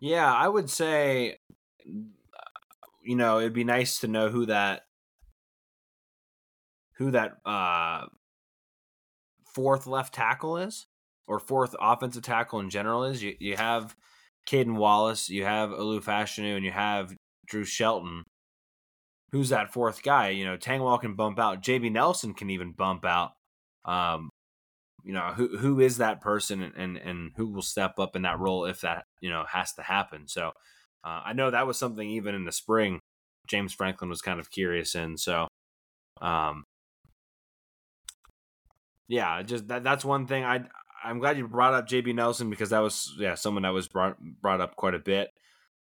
[0.00, 1.38] Yeah, I would say
[3.04, 4.82] you know, it'd be nice to know who that
[6.96, 8.06] who that uh
[9.54, 10.86] fourth left tackle is
[11.26, 13.22] or fourth offensive tackle in general is.
[13.22, 13.94] You you have
[14.48, 17.14] Caden Wallace, you have Olu Fashanu, and you have
[17.46, 18.24] Drew Shelton.
[19.32, 20.30] Who's that fourth guy?
[20.30, 21.62] You know, Tengwall can bump out.
[21.62, 23.32] JB Nelson can even bump out.
[23.84, 24.30] Um,
[25.02, 28.22] you know, who who is that person and, and and who will step up in
[28.22, 30.28] that role if that, you know, has to happen.
[30.28, 30.52] So
[31.04, 33.00] Uh, I know that was something even in the spring,
[33.46, 35.18] James Franklin was kind of curious in.
[35.18, 35.48] So,
[36.20, 36.64] um,
[39.08, 40.44] yeah, just that, that's one thing.
[40.44, 40.64] I
[41.04, 44.16] I'm glad you brought up JB Nelson because that was yeah someone that was brought
[44.18, 45.28] brought up quite a bit.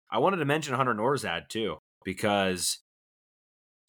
[0.09, 2.79] I wanted to mention Hunter Nourzad too because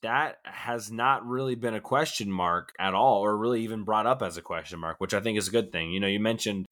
[0.02, 4.20] that has not really been a question mark at all, or really even brought up
[4.20, 5.92] as a question mark, which I think is a good thing.
[5.92, 6.66] You know, you mentioned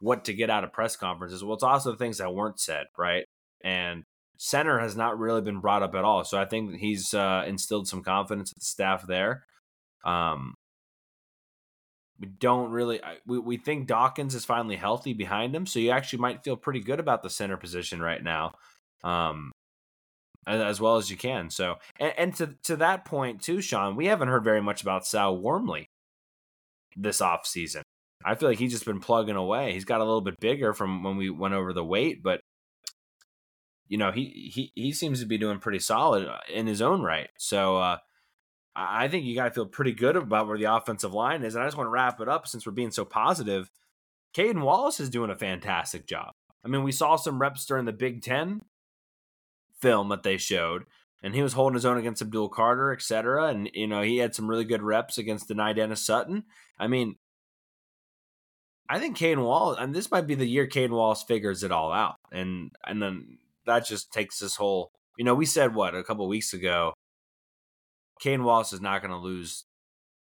[0.00, 1.42] what to get out of press conferences.
[1.42, 3.24] Well, it's also things that weren't said, right?
[3.66, 4.04] And
[4.38, 6.24] center has not really been brought up at all.
[6.24, 9.44] So I think he's uh, instilled some confidence in the staff there.
[10.04, 10.54] Um,
[12.20, 16.20] we don't really we, we think Dawkins is finally healthy behind him, so you actually
[16.20, 18.52] might feel pretty good about the center position right now.
[19.04, 19.50] Um,
[20.46, 21.50] as well as you can.
[21.50, 25.06] So, and, and, to to that point too, Shawn, we haven't heard very much about
[25.06, 25.86] Sal Wormley
[26.96, 27.82] this off season.
[28.24, 29.72] I feel like he's just been plugging away.
[29.72, 32.40] He's got a little bit bigger from when we went over the weight, but
[33.88, 37.02] you know he he he seems to be doing pretty solid uh, in his own
[37.02, 37.28] right.
[37.38, 37.98] So uh,
[38.74, 41.54] I think you got to feel pretty good about where the offensive line is.
[41.54, 43.70] And I just want to wrap it up since we're being so positive.
[44.34, 46.32] Caedan Wallace is doing a fantastic job.
[46.62, 48.60] I mean, we saw some reps during the Big Ten
[49.80, 50.84] film that they showed,
[51.22, 53.48] and he was holding his own against Abdul Carter, etc.
[53.48, 56.44] And you know, he had some really good reps against Dani Dennis Sutton.
[56.78, 57.16] I mean,
[58.88, 61.92] I think Caedan Wallace, and this might be the year Caedan Wallace figures it all
[61.92, 64.90] out, and and then that just takes this whole.
[65.18, 66.92] You know, we said what a couple weeks ago.
[68.20, 69.64] Caedan Wallace is not going to lose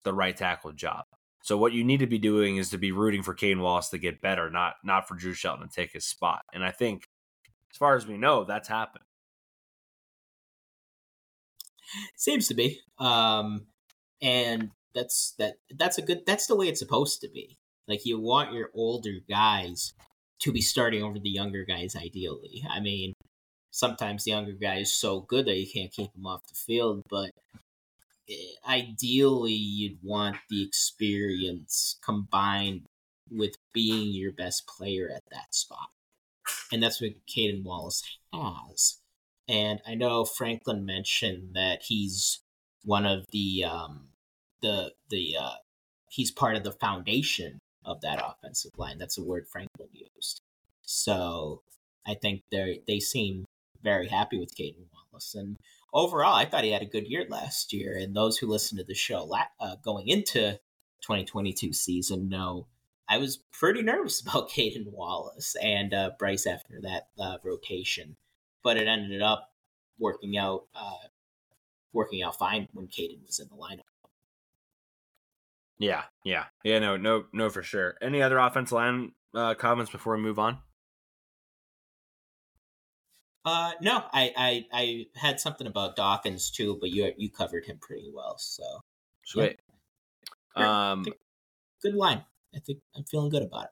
[0.05, 1.05] the right tackle job.
[1.43, 3.99] So what you need to be doing is to be rooting for Caedan Wallace to
[3.99, 6.43] get better, not not for Drew Shelton to take his spot.
[6.53, 7.05] And I think,
[7.71, 9.05] as far as we know, that's happened.
[12.17, 12.81] Seems to be.
[12.99, 13.67] Um,
[14.23, 15.57] and that's that.
[15.77, 16.25] That's a good.
[16.27, 17.59] That's the way it's supposed to be.
[17.87, 19.93] Like you want your older guys
[20.41, 22.65] to be starting over the younger guys, ideally.
[22.71, 23.13] I mean,
[23.75, 27.03] sometimes the younger guy is so good that you can't keep him off the field,
[27.11, 27.33] but
[28.31, 28.35] eh,
[28.69, 32.83] ideally you'd want the experience combined
[33.29, 35.89] with being your best player at that spot.
[36.73, 39.01] And that's what Caedan Wallace has.
[39.49, 42.41] And I know Franklin mentioned that he's
[42.85, 44.09] one of the um
[44.63, 45.55] the the uh
[46.11, 48.99] he's part of the foundation of that offensive line.
[48.99, 50.41] That's a word Franklin used.
[50.83, 51.63] So
[52.07, 53.45] I think they they seem
[53.85, 55.37] very happy with Caedan Wallace.
[55.37, 55.57] And
[55.93, 57.97] overall, I thought he had a good year last year.
[57.97, 60.59] And those who listen to the show uh, going into
[61.03, 62.67] 2022 season know
[63.09, 68.17] I was pretty nervous about Caedan Wallace and uh, Bryce after that uh, rotation,
[68.63, 69.51] but it ended up
[69.99, 71.09] working out uh,
[71.93, 73.83] working out fine when Caedan was in the lineup.
[75.79, 76.79] Yeah, yeah, yeah.
[76.79, 77.97] No, no, no, for sure.
[78.01, 80.59] Any other offensive line uh, comments before we move on?
[83.45, 87.79] Uh, no, I, I I had something about Dawkins too, but you you covered him
[87.79, 88.37] pretty well.
[88.39, 88.63] So
[89.25, 89.61] sweet.
[90.57, 90.93] Yeah.
[90.93, 91.05] Um,
[91.83, 92.25] good line.
[92.55, 93.71] I think I'm feeling good about it.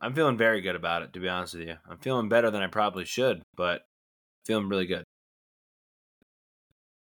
[0.00, 1.76] I'm feeling very good about it, to be honest with you.
[1.88, 3.82] I'm feeling better than I probably should, but
[4.44, 5.04] feeling really good.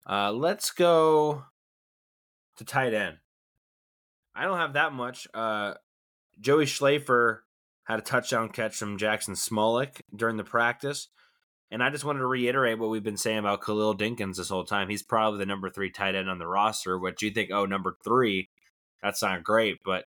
[0.09, 1.43] Uh, let's go
[2.57, 3.17] to tight end.
[4.35, 5.27] I don't have that much.
[5.33, 5.75] Uh,
[6.39, 7.39] Joey Schlaffer
[7.83, 11.07] had a touchdown catch from Jackson Smolik during the practice.
[11.69, 14.63] And I just wanted to reiterate what we've been saying about Khalil Dinkins this whole
[14.63, 14.89] time.
[14.89, 16.97] He's probably the number three tight end on the roster.
[16.97, 17.51] What you think?
[17.51, 18.49] Oh, number three.
[19.03, 20.05] That's not great, but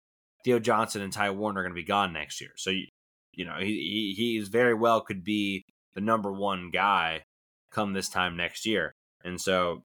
[0.44, 2.50] Theo Johnson and Ty Warren are going to be gone next year.
[2.56, 2.86] So you,
[3.32, 7.24] you know he he he's very well could be the number one guy
[7.70, 8.94] come this time next year.
[9.24, 9.84] And so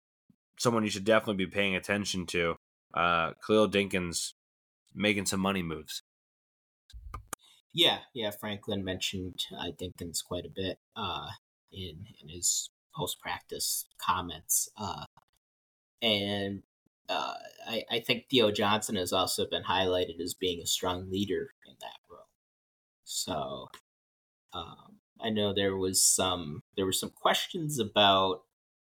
[0.58, 2.56] someone you should definitely be paying attention to.
[2.94, 4.34] Uh, Khalil Dinkins
[4.96, 6.02] making some money moves.
[7.74, 8.32] Yeah, yeah.
[8.32, 10.80] Franklin mentioned uh, Dinkins quite a bit.
[10.96, 11.28] Uh,
[11.72, 14.70] in in his post practice comments.
[14.78, 15.06] Uh,
[16.02, 16.64] and
[17.10, 17.34] uh,
[17.68, 21.76] I, I think Theo Johnson has also been highlighted as being a strong leader in
[21.80, 22.28] that role.
[23.04, 23.68] So
[24.54, 28.42] um, I know there was some there were some questions about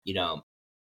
[0.03, 0.43] you know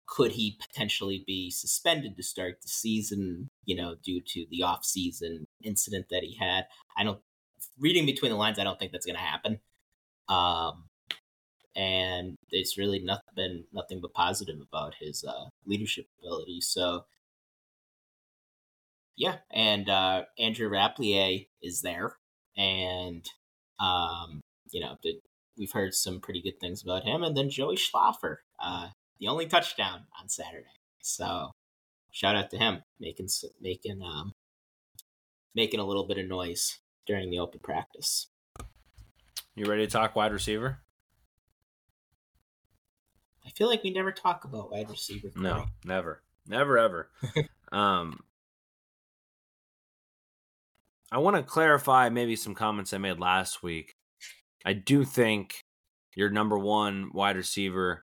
[0.07, 4.85] could he potentially be suspended to start the season you know due to the off
[4.85, 6.67] season incident that he had.
[6.97, 7.21] I don't
[7.79, 8.59] reading between the lines.
[8.59, 9.61] I don't think that's going to happen.
[10.29, 10.85] Um,
[11.77, 16.61] and it's really not been nothing but positive about his uh, leadership ability.
[16.61, 17.05] So,
[19.17, 22.17] yeah, and uh, Andrew Rappleyea is there,
[22.57, 23.25] and
[23.81, 25.21] um, you know the,
[25.57, 27.23] we've heard some pretty good things about him.
[27.23, 28.89] And then Joey Schlaffer, uh,
[29.21, 30.67] the only touchdown on Saturday.
[31.01, 31.53] So,
[32.11, 33.29] shout out to him making
[33.61, 34.33] making um,
[35.55, 38.29] making a little bit of noise during the open practice.
[39.55, 40.84] You ready to talk wide receiver?
[43.55, 45.31] Feel like we never talk about wide receiver.
[45.37, 47.11] No, never, never, ever.
[47.73, 48.21] um,
[51.13, 53.95] I want to clarify maybe some comments I made last week.
[54.65, 55.61] I do think
[56.17, 58.05] your number one wide receiver,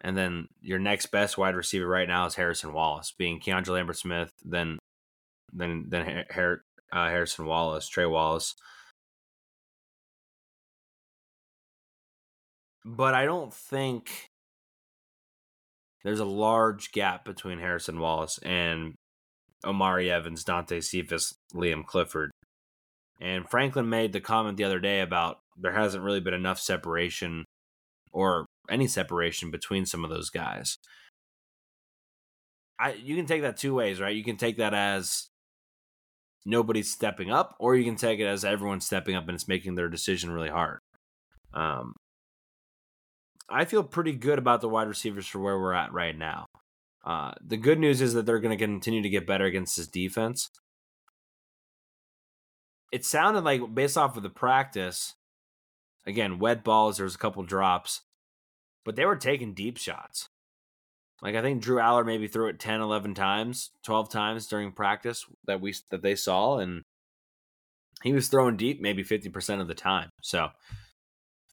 [0.00, 3.96] and then your next best wide receiver right now is Harrison Wallace, being Keandre Lambert
[3.96, 4.78] Smith, then
[5.52, 8.54] then then Har- uh, Harrison Wallace, Trey Wallace.
[12.84, 14.10] But I don't think
[16.04, 18.94] there's a large gap between Harrison Wallace and
[19.64, 22.30] Omari Evans, Dante Cephas, Liam Clifford.
[23.20, 27.44] And Franklin made the comment the other day about there hasn't really been enough separation
[28.12, 30.76] or any separation between some of those guys.
[32.78, 34.14] I you can take that two ways, right?
[34.14, 35.28] You can take that as
[36.44, 39.76] nobody's stepping up, or you can take it as everyone's stepping up and it's making
[39.76, 40.80] their decision really hard.
[41.54, 41.94] Um,
[43.48, 46.46] I feel pretty good about the wide receivers for where we're at right now.
[47.04, 49.86] Uh, the good news is that they're going to continue to get better against this
[49.86, 50.50] defense.
[52.90, 55.14] It sounded like, based off of the practice,
[56.06, 58.02] again, wet balls, there was a couple drops,
[58.84, 60.28] but they were taking deep shots.
[61.22, 65.24] Like I think Drew Allar maybe threw it 10, 11 times, 12 times during practice
[65.46, 66.82] that we that they saw and
[68.02, 70.10] he was throwing deep maybe 50% of the time.
[70.20, 70.50] So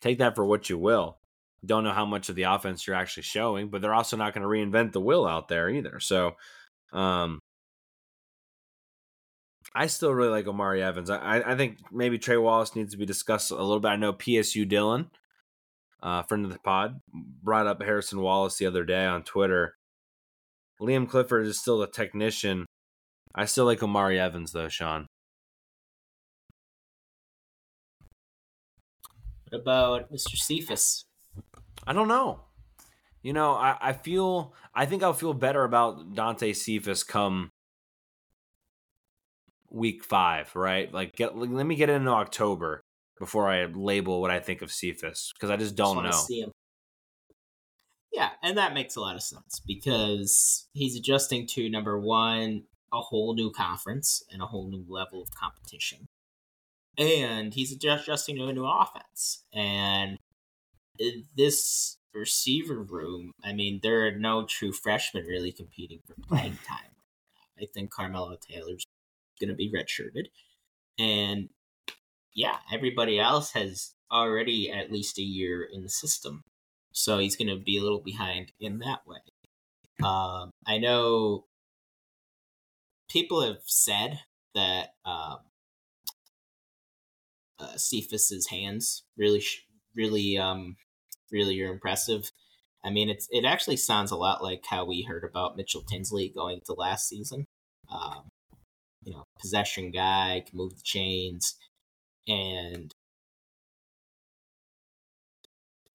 [0.01, 1.20] take that for what you will.
[1.66, 4.41] Don't know how much of the offense you're actually showing, but they're also not going
[4.41, 5.99] to reinvent the wheel out there either.
[5.99, 6.34] So,
[6.91, 7.39] um,
[9.74, 11.09] I still really like Omari Evans.
[11.09, 13.89] I, I think maybe Trey Wallace needs to be discussed a little bit.
[13.89, 15.09] I know PSU Dylan,
[16.03, 19.76] uh, friend of the pod, brought up Harrison Wallace the other day on Twitter.
[20.82, 22.66] Liam Clifford is still a technician.
[23.34, 25.05] I still like Omari Evans though, Shawn.
[29.49, 30.36] What about Mr.
[30.36, 31.05] Cephas?
[31.86, 32.41] I don't know.
[33.23, 37.51] You know, I, I feel I think I'll feel better about Dante Cephas come
[39.69, 40.91] week five, right?
[40.91, 42.82] Like, get let me get into October
[43.19, 46.51] before I label what I think of Cephas because I just don't just know.
[48.11, 52.99] Yeah, and that makes a lot of sense because he's adjusting to number one, a
[52.99, 56.07] whole new conference and a whole new level of competition.
[56.97, 59.45] And he's adjusting to a new offense.
[59.53, 60.17] And
[61.35, 66.91] this receiver room, I mean, there are no true freshmen really competing for playing time.
[67.59, 68.85] I think Carmelo Taylor's
[69.39, 70.27] going to be redshirted.
[70.99, 71.49] And
[72.33, 76.43] yeah, everybody else has already at least a year in the system.
[76.91, 79.19] So he's going to be a little behind in that way.
[80.03, 81.45] Um, I know
[83.09, 84.19] people have said
[84.55, 85.37] that um,
[87.59, 89.43] uh, Cephas's hands really,
[89.95, 90.75] really, um,
[91.31, 92.31] really are impressive.
[92.83, 96.29] I mean, it's it actually sounds a lot like how we heard about Mitchell Tinsley
[96.29, 97.45] going to last season.
[97.91, 98.29] Um,
[99.03, 101.55] you know, possession guy, can move the chains,
[102.27, 102.93] and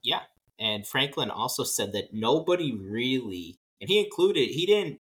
[0.03, 0.21] yeah.
[0.59, 4.99] And Franklin also said that nobody really, and he included, he didn't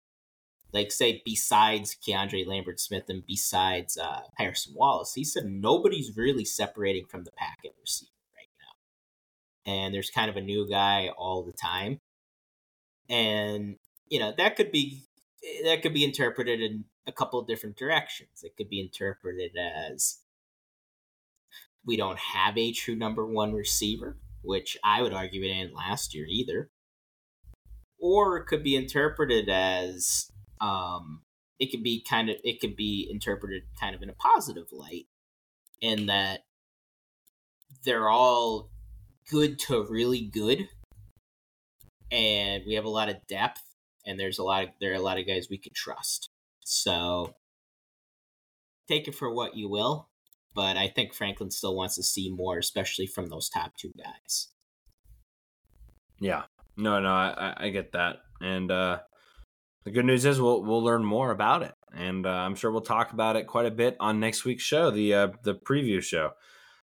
[0.72, 6.44] like say besides Keandre Lambert Smith and besides uh, Harrison Wallace, he said nobody's really
[6.44, 8.10] separating from the pack packet receiver.
[9.66, 12.00] And there's kind of a new guy all the time.
[13.08, 13.76] And,
[14.08, 15.02] you know, that could be
[15.64, 18.42] that could be interpreted in a couple of different directions.
[18.42, 20.18] It could be interpreted as
[21.84, 26.14] we don't have a true number one receiver, which I would argue it didn't last
[26.14, 26.70] year either.
[27.98, 30.30] Or it could be interpreted as
[30.60, 31.22] um,
[31.58, 35.06] it could be kind of it could be interpreted kind of in a positive light,
[35.80, 36.40] in that
[37.84, 38.69] they're all
[39.30, 40.68] good to really good,
[42.10, 43.62] and we have a lot of depth,
[44.06, 46.30] and there's a lot of there are a lot of guys we can trust.
[46.64, 47.34] So
[48.88, 50.10] take it for what you will
[50.54, 54.48] but I think Franklin still wants to see more, especially from those top two guys.
[56.18, 56.44] Yeah,
[56.76, 58.98] no, no, I, I get that, and uh,
[59.84, 62.82] the good news is we'll we'll learn more about it, and uh, I'm sure we'll
[62.82, 66.32] talk about it quite a bit on next week's show, the uh, the preview show.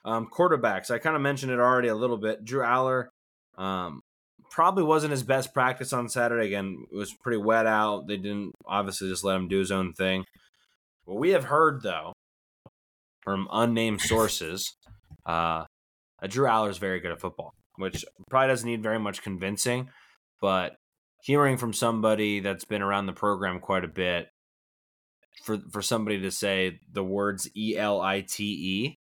[0.05, 2.45] Um, quarterbacks, I kind of mentioned it already a little bit.
[2.45, 3.07] Drew Allar
[3.57, 4.03] um,
[4.51, 6.47] probably wasn't his best practice on Saturday.
[6.47, 8.07] Again, it was pretty wet out.
[8.07, 10.25] They didn't obviously just let him do his own thing.
[11.05, 12.13] What we have heard though
[13.23, 14.75] from unnamed sources,
[15.25, 15.65] uh,
[16.29, 19.89] Drew Allar is very good at football, which probably doesn't need very much convincing.
[20.41, 20.77] But
[21.23, 24.29] hearing from somebody that's been around the program quite a bit,
[25.43, 28.99] for for somebody to say the words E L I T E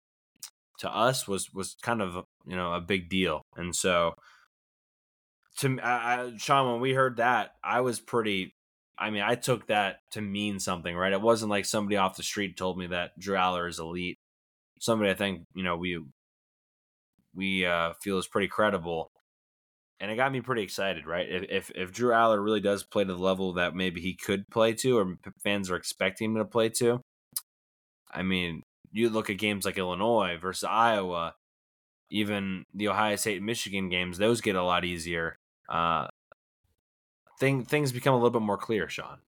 [0.79, 4.13] to us was was kind of you know a big deal, and so
[5.59, 8.53] to I, I, Shawn, when we heard that, I was pretty.
[8.99, 11.13] I mean, I took that to mean something, right?
[11.13, 14.17] It wasn't like somebody off the street told me that Drew Allar is elite.
[14.79, 15.99] Somebody I think you know we
[17.35, 19.09] we uh, feel is pretty credible,
[19.99, 21.27] and it got me pretty excited, right?
[21.29, 24.43] If if, if Drew Allar really does play to the level that maybe he could
[24.51, 27.01] play to, or fans are expecting him to play to,
[28.11, 28.63] I mean,
[28.97, 31.35] you look at games like Illinois versus Iowa,
[32.09, 35.39] even the Ohio State Michigan games; those get a lot easier
[35.69, 36.07] uh,
[37.39, 39.19] thing things become a little bit more clear, Shawn.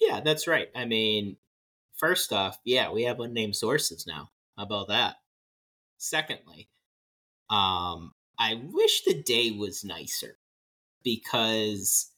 [0.00, 0.68] Yeah, that's right.
[0.74, 1.36] I mean,
[1.96, 4.30] first off, yeah, we have unnamed sources now.
[4.56, 5.16] How about that?
[5.98, 6.68] Secondly,
[7.50, 10.38] um, I wish the day was nicer
[11.04, 12.11] because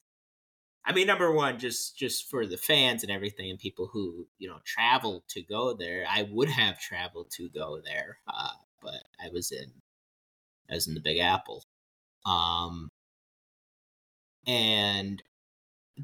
[0.86, 4.48] I mean, number one, just just for the fans and everything, and people who you
[4.48, 6.04] know travel to go there.
[6.08, 9.72] I would have traveled to go there, uh, but I was in
[10.68, 11.64] as in the Big Apple.
[12.26, 12.88] Um,
[14.46, 15.22] and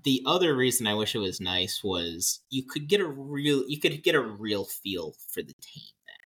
[0.04, 3.80] the other reason I wish it was nice was you could get a real you
[3.80, 6.26] could get a real feel for the team there.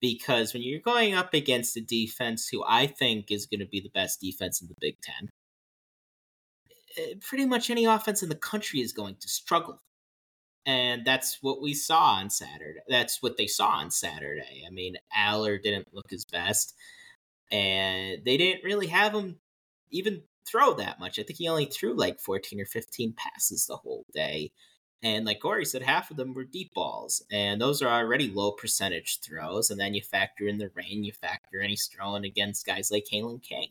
[0.00, 3.80] Because when you're going up against a defense who I think is going to be
[3.80, 5.28] the best defense in the Big 10, eh,
[6.96, 9.80] Eh, pretty much any offense in the country is going to struggle.
[10.66, 12.80] And that's what we saw on Saturday.
[12.88, 14.64] That's what they saw on Saturday.
[14.66, 16.74] I mean, Allar didn't look his best
[17.52, 19.36] and they didn't really have him
[19.90, 21.18] even throw that much.
[21.18, 24.52] I think he only threw like 14 or 15 passes the whole day.
[25.02, 27.22] And like Cory said, half of them were deep balls.
[27.30, 29.70] And those are already low percentage throws.
[29.70, 33.06] And then you factor in the rain, you factor in he's throwing against guys like
[33.12, 33.68] Kalen King.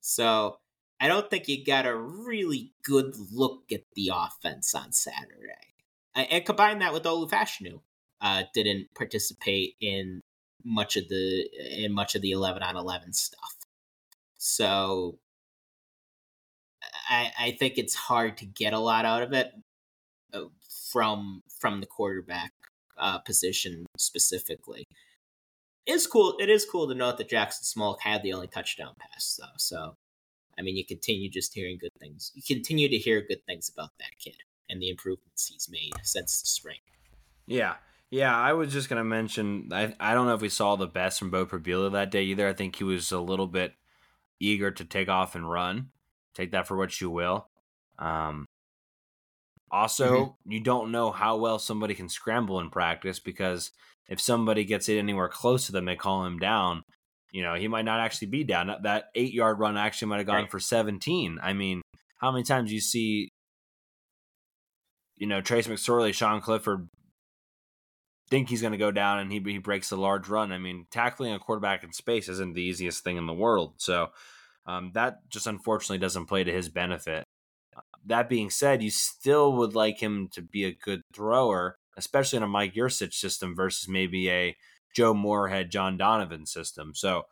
[0.00, 0.58] So
[1.00, 5.74] I don't think you got a really good look at the offense on Saturday.
[6.14, 7.80] And combine that with Olu Fashanu,
[8.22, 10.22] uh, didn't participate in
[10.64, 11.46] much of the
[11.84, 13.56] in much of the 11 on 11 stuff.
[14.38, 15.18] So
[17.08, 19.52] I I think it's hard to get a lot out of it
[20.32, 20.44] uh,
[20.92, 22.52] from from the quarterback
[22.98, 24.86] uh, position specifically.
[25.86, 26.36] It's cool.
[26.40, 29.54] It is cool to note that Jackson Smolik had the only touchdown pass though.
[29.58, 29.96] So
[30.58, 32.32] I mean, you continue just hearing good things.
[32.34, 34.36] You continue to hear good things about that kid
[34.68, 36.78] and the improvements he's made since the spring.
[37.46, 37.74] Yeah,
[38.10, 39.70] yeah, I was just gonna mention.
[39.72, 42.48] I I don't know if we saw the best from Beau Pribula that day either.
[42.48, 43.74] I think he was a little bit
[44.40, 45.90] eager to take off and run.
[46.34, 47.48] Take that for what you will.
[47.98, 48.46] Um,
[49.70, 50.52] also, mm-hmm.
[50.52, 53.70] you don't know how well somebody can scramble in practice because
[54.08, 56.84] if somebody gets it anywhere close to them, they call him down.
[57.36, 58.74] You know, he might not actually be down.
[58.82, 60.50] That eight yard run actually might have gone right.
[60.50, 61.38] for 17.
[61.42, 61.82] I mean,
[62.16, 63.28] how many times you see,
[65.18, 66.88] you know, Trace McSorley, Sean Clifford
[68.30, 70.50] think he's going to go down and he, he breaks a large run.
[70.50, 73.74] I mean, tackling a quarterback in space isn't the easiest thing in the world.
[73.76, 74.12] So
[74.64, 77.24] um, that just unfortunately doesn't play to his benefit.
[78.06, 82.44] That being said, you still would like him to be a good thrower, especially in
[82.44, 84.56] a Mike Yurcich system versus maybe a
[84.96, 86.92] Joe Moorhead, John Donovan system.
[86.94, 87.24] So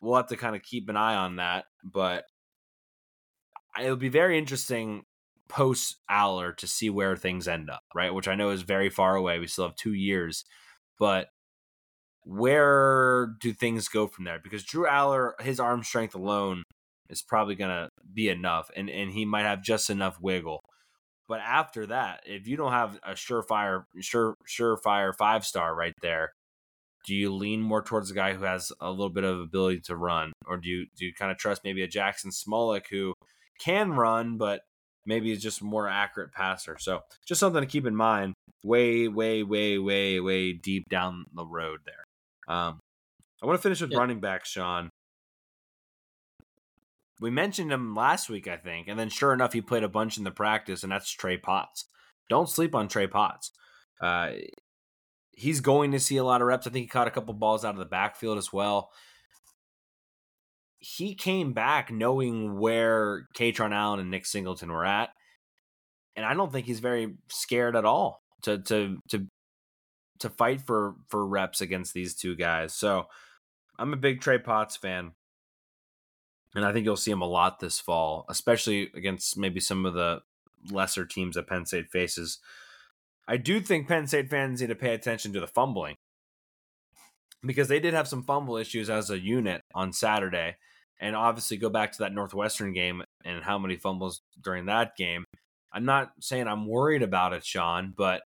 [0.00, 1.66] we'll have to kind of keep an eye on that.
[1.84, 2.24] But
[3.78, 5.04] it'll be very interesting
[5.50, 8.14] post Allar to see where things end up, right?
[8.14, 9.38] Which I know is very far away.
[9.38, 10.44] We still have two years,
[10.98, 11.28] but
[12.24, 14.38] where do things go from there?
[14.42, 16.62] Because Drew Allar, his arm strength alone
[17.10, 20.60] is probably going to be enough, and and he might have just enough wiggle.
[21.28, 26.32] But after that, if you don't have a surefire, sure, surefire five star right there,
[27.08, 29.96] do you lean more towards a guy who has a little bit of ability to
[29.96, 33.14] run, or do you do you kind of trust maybe a Jackson Smolik who
[33.58, 34.60] can run, but
[35.06, 36.76] maybe is just more accurate passer.
[36.78, 38.34] So just something to keep in mind.
[38.62, 42.54] Way, way, way, way, way deep down the road there.
[42.54, 42.78] Um,
[43.42, 43.98] I want to finish with yep.
[43.98, 44.90] running back, Shawn.
[47.22, 50.18] We mentioned him last week, I think, and then sure enough, he played a bunch
[50.18, 51.86] in the practice, and that's Trey Potts.
[52.28, 53.50] Don't sleep on Trey Potts.
[53.98, 54.32] Uh,
[55.38, 56.66] he's going to see a lot of reps.
[56.66, 58.90] I think he caught a couple balls out of the backfield as well
[60.78, 65.10] he came back knowing where Kaytron Allen and Nick Singleton were at.
[66.16, 69.26] And I don't think he's very scared at all to to to
[70.20, 72.74] to fight for for reps against these two guys.
[72.74, 73.06] So
[73.78, 75.12] I'm a big Trey Potts fan.
[76.54, 79.94] And I think you'll see him a lot this fall, especially against maybe some of
[79.94, 80.22] the
[80.70, 82.38] lesser teams that Penn State faces.
[83.28, 85.94] I do think Penn State fans need to pay attention to the fumbling
[87.44, 90.56] because they did have some fumble issues as a unit on Saturday
[90.98, 95.24] and obviously go back to that Northwestern game and how many fumbles during that game.
[95.70, 98.22] I'm not saying I'm worried about it, Shawn, but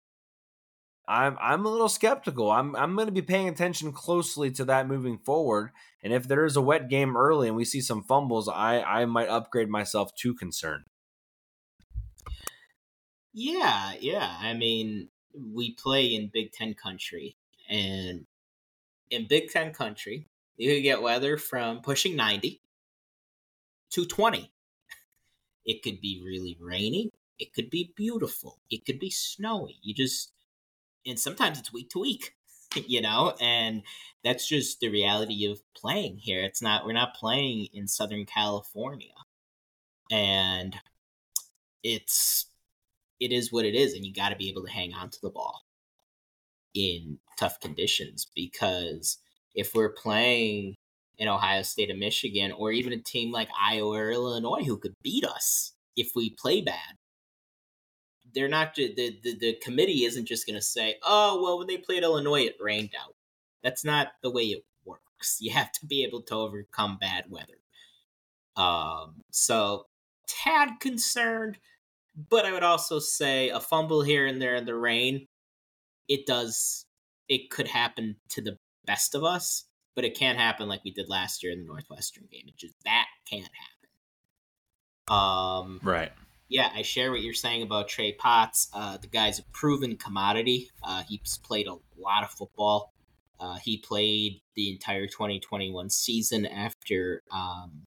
[1.07, 2.51] I'm I'm a little skeptical.
[2.51, 5.69] I'm I'm going to be paying attention closely to that moving forward.
[6.03, 9.05] And if there is a wet game early and we see some fumbles, I I
[9.05, 10.83] might upgrade myself to concern.
[13.39, 14.35] Yeah, yeah.
[14.41, 15.09] I mean,
[15.53, 17.35] we play in Big Ten country,
[17.69, 18.25] and
[19.11, 20.25] in Big Ten country,
[20.57, 22.59] you could get weather from pushing 90
[23.91, 24.51] to 20.
[25.67, 27.11] It could be really rainy.
[27.37, 28.57] It could be beautiful.
[28.71, 29.77] It could be snowy.
[29.83, 30.31] You just,
[31.05, 32.35] and sometimes it's week to week,
[32.87, 33.83] you know, and
[34.23, 36.41] that's just the reality of playing here.
[36.43, 39.13] It's not, we're not playing in Southern California.
[40.11, 40.75] And
[41.83, 42.46] it's,
[43.19, 43.93] it is what it is.
[43.93, 45.61] And you got to be able to hang on to the ball
[46.73, 49.17] in tough conditions because
[49.55, 50.75] if we're playing
[51.17, 54.93] in Ohio State or Michigan, or even a team like Iowa or Illinois who could
[55.03, 56.95] beat us if we play bad,
[58.33, 61.77] they're not the the, the committee isn't just going to say, "Oh, well, when they
[61.77, 63.15] played Illinois, it rained out."
[63.63, 65.37] That's not the way it works.
[65.39, 67.57] You have to be able to overcome bad weather.
[68.55, 69.87] Um, so
[70.27, 71.57] tad concerned,
[72.29, 75.27] but I would also say a fumble here and there in the rain,
[76.07, 76.85] it does,
[77.29, 79.65] it could happen to the best of us,
[79.95, 82.45] but it can't happen like we did last year in the Northwestern game.
[82.47, 85.09] It just that can't happen.
[85.09, 86.11] Um, right
[86.49, 88.69] yeah, I share what you're saying about Trey Potts.
[88.73, 90.69] Uh, the guy's a proven commodity.
[90.81, 92.93] Uh, he's played a lot of football.
[93.39, 97.83] Uh, he played the entire 2021 season after um,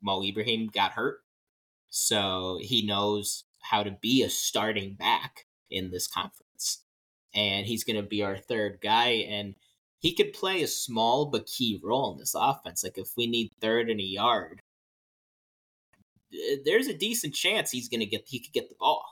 [0.00, 1.18] Mo Ibrahim got hurt.
[1.90, 6.84] So he knows how to be a starting back in this conference.
[7.34, 9.26] And he's going to be our third guy.
[9.28, 9.54] And
[9.98, 12.84] he could play a small but key role in this offense.
[12.84, 14.60] Like if we need third and a yard,
[16.64, 19.04] there's a decent chance he's gonna get he could get the ball,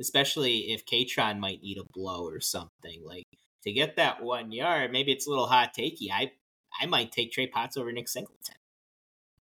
[0.00, 3.02] especially if Kaytron might need a blow or something.
[3.04, 3.26] Like
[3.64, 6.10] to get that one yard, maybe it's a little hot takey.
[6.12, 6.32] I
[6.80, 8.56] I might take Trey Potts over Nick Singleton,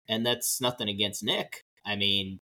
[0.07, 1.64] and that's nothing against Nick.
[1.86, 2.39] I mean,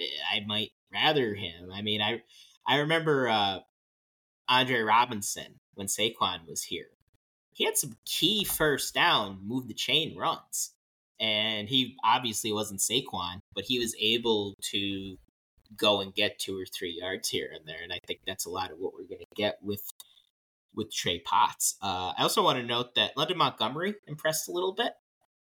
[0.00, 1.70] eh, I might rather him.
[1.72, 2.22] I mean, I
[2.66, 3.58] I remember uh,
[4.48, 6.86] Andre Robinson when Saquon was here.
[7.52, 10.74] He had some key first down, move the chain runs
[11.20, 15.16] and he obviously wasn't Saquon, but he was able to
[15.76, 18.50] go and get two or three yards here and there, and I think that's a
[18.50, 19.82] lot of what we're going to get with
[20.74, 21.76] with Trey Potts.
[21.80, 24.92] Uh, I also want to note that London Montgomery impressed a little bit.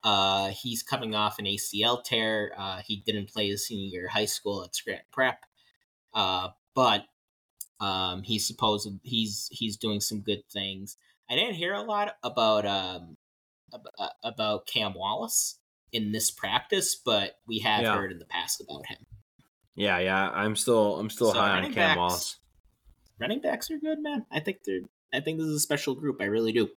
[0.08, 2.54] Uh, he's coming off an ACL tear.
[2.58, 5.46] Uh, he didn't play his senior year of high school at Scranton Prep,
[6.14, 7.04] uh, but
[7.82, 10.96] um, he's supposed he's he's doing some good things.
[11.30, 13.18] I didn't hear a lot about um,
[13.74, 15.60] uh, about Cam Wallace
[15.92, 17.94] in this practice, but we have yeah.
[17.94, 19.00] heard in the past about him.
[19.76, 22.40] Yeah, yeah, I'm still I'm still so high on Cam backs, Wallace.
[23.20, 24.26] Running backs are good, man.
[24.32, 24.84] I think they're
[25.14, 26.22] I think this is a special group.
[26.22, 26.70] I really do.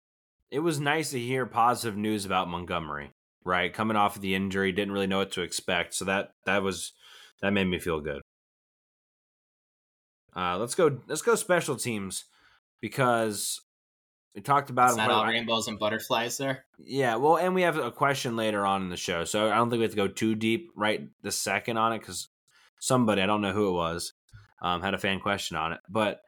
[0.51, 3.12] It was nice to hear positive news about Montgomery.
[3.49, 6.63] Right, coming off of the injury, didn't really know what to expect, so that that
[6.63, 6.93] was
[7.41, 8.21] that made me feel good.
[10.37, 10.99] Uh, let's go.
[11.07, 12.27] Let's go special teams
[12.83, 13.63] because
[14.35, 16.67] we talked about not all rainbows and butterflies there.
[16.77, 19.71] Yeah, well, and we have a question later on in the show, so I don't
[19.71, 22.29] think we have to go too deep right the second on it because
[22.79, 24.13] somebody I don't know who it was
[24.61, 26.21] um, had a fan question on it, but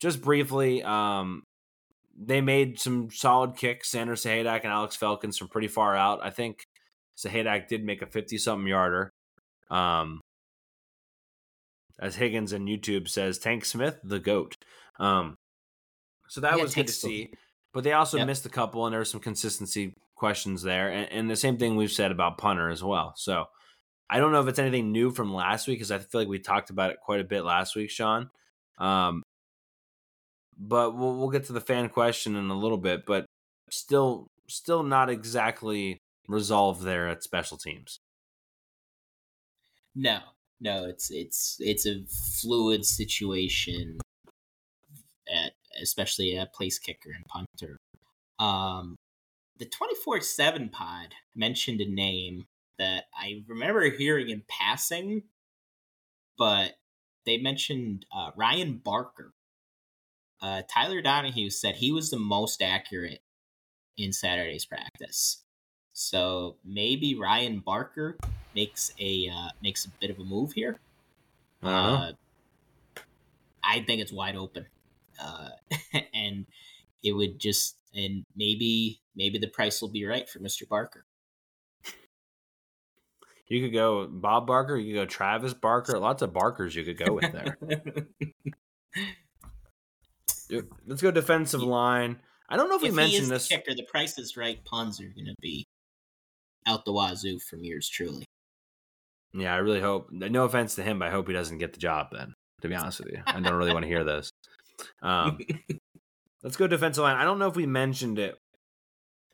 [0.00, 1.44] just briefly, um,
[2.16, 3.90] they made some solid kicks.
[3.90, 6.20] Sanders Sahaydak and Alex Felkins from pretty far out.
[6.22, 6.64] I think
[7.16, 9.12] Sahaydak did make a fifty-something yarder.
[9.70, 10.20] Um,
[11.98, 14.56] as Higgins on YouTube says, Tank Smith, the goat.
[14.98, 15.36] Um,
[16.28, 17.30] so that yeah, was good to see.
[17.72, 18.26] But they also yep.
[18.26, 20.90] missed a couple, and there were some consistency questions there.
[20.90, 23.14] And, and, the same thing we've said about punter as well.
[23.16, 23.46] So
[24.08, 26.38] I don't know if it's anything new from last week because I feel like we
[26.38, 28.30] talked about it quite a bit last week, Shawn.
[28.78, 29.22] Um,
[30.58, 33.06] but we'll we'll get to the fan question in a little bit.
[33.06, 33.26] But
[33.70, 35.98] still, still not exactly
[36.28, 37.98] resolved there at special teams.
[39.94, 40.20] No,
[40.60, 43.98] no, it's it's it's a fluid situation
[45.28, 47.76] at especially a place kicker and punter.
[48.38, 48.96] Um,
[49.58, 52.46] the 24 7 pod mentioned a name
[52.78, 55.22] that I remember hearing in passing,
[56.36, 56.72] but
[57.24, 59.32] they mentioned uh, Ryan Barker.
[60.44, 63.22] Uh, Tyler Donohue said he was the most accurate
[63.96, 65.42] in Saturday's practice.
[65.94, 68.18] So maybe Ryan Barker
[68.54, 70.80] makes a uh, makes a bit of a move here.
[71.62, 72.12] Uh,
[73.64, 74.66] I think it's wide open
[75.18, 75.48] uh,
[76.14, 76.44] and
[77.02, 80.68] it would just and maybe maybe the price will be right for Mr.
[80.68, 81.06] Barker.
[83.46, 84.76] You could go Bob Barker.
[84.76, 85.98] You could go Travis Barker.
[85.98, 87.56] Lots of Barkers you could go with there.
[90.86, 92.18] let's go defensive line.
[92.48, 93.48] I don't know if, if we mentioned this.
[93.48, 95.66] The kicker, the Price is Right puns are going to be
[96.66, 98.24] out the wazoo from yours truly.
[99.32, 100.08] Yeah, I really hope.
[100.12, 102.08] No offense to him, but I hope he doesn't get the job.
[102.12, 104.30] Then, to be honest with you, I don't really want to hear this.
[105.02, 105.38] Um,
[106.42, 107.14] let's go defensive line.
[107.14, 108.36] I don't know if we mentioned it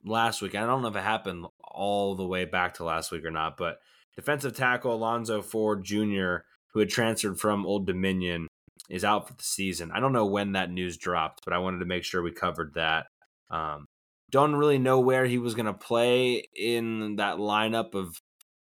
[0.04, 0.54] last week.
[0.54, 3.56] I don't know if it happened all the way back to last week or not,
[3.56, 3.78] but
[4.14, 8.48] defensive tackle Alonzo Ford Jr., who had transferred from Old Dominion,
[8.91, 9.91] is out for the season.
[9.95, 12.74] I don't know when that news dropped, but I wanted to make sure we covered
[12.74, 13.07] that.
[13.51, 13.86] Um,
[14.30, 18.20] don't really know where he was going to play in that lineup of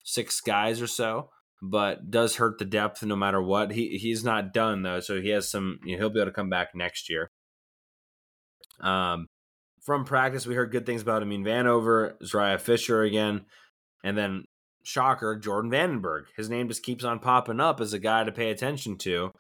[0.04, 1.30] six guys or so,
[1.62, 3.72] but does hurt the depth no matter what.
[3.72, 5.78] He he's not done though, so he has some.
[5.84, 7.30] You know, he'll be able to come back next year.
[8.80, 9.26] Um,
[9.82, 13.42] from practice, we heard good things about Amin, Vanover, Zuriah Fisher again,
[14.02, 14.44] and then
[14.82, 16.24] shocker, Jordan Vandenberg.
[16.36, 19.32] His name just keeps on popping up as a guy to pay attention to.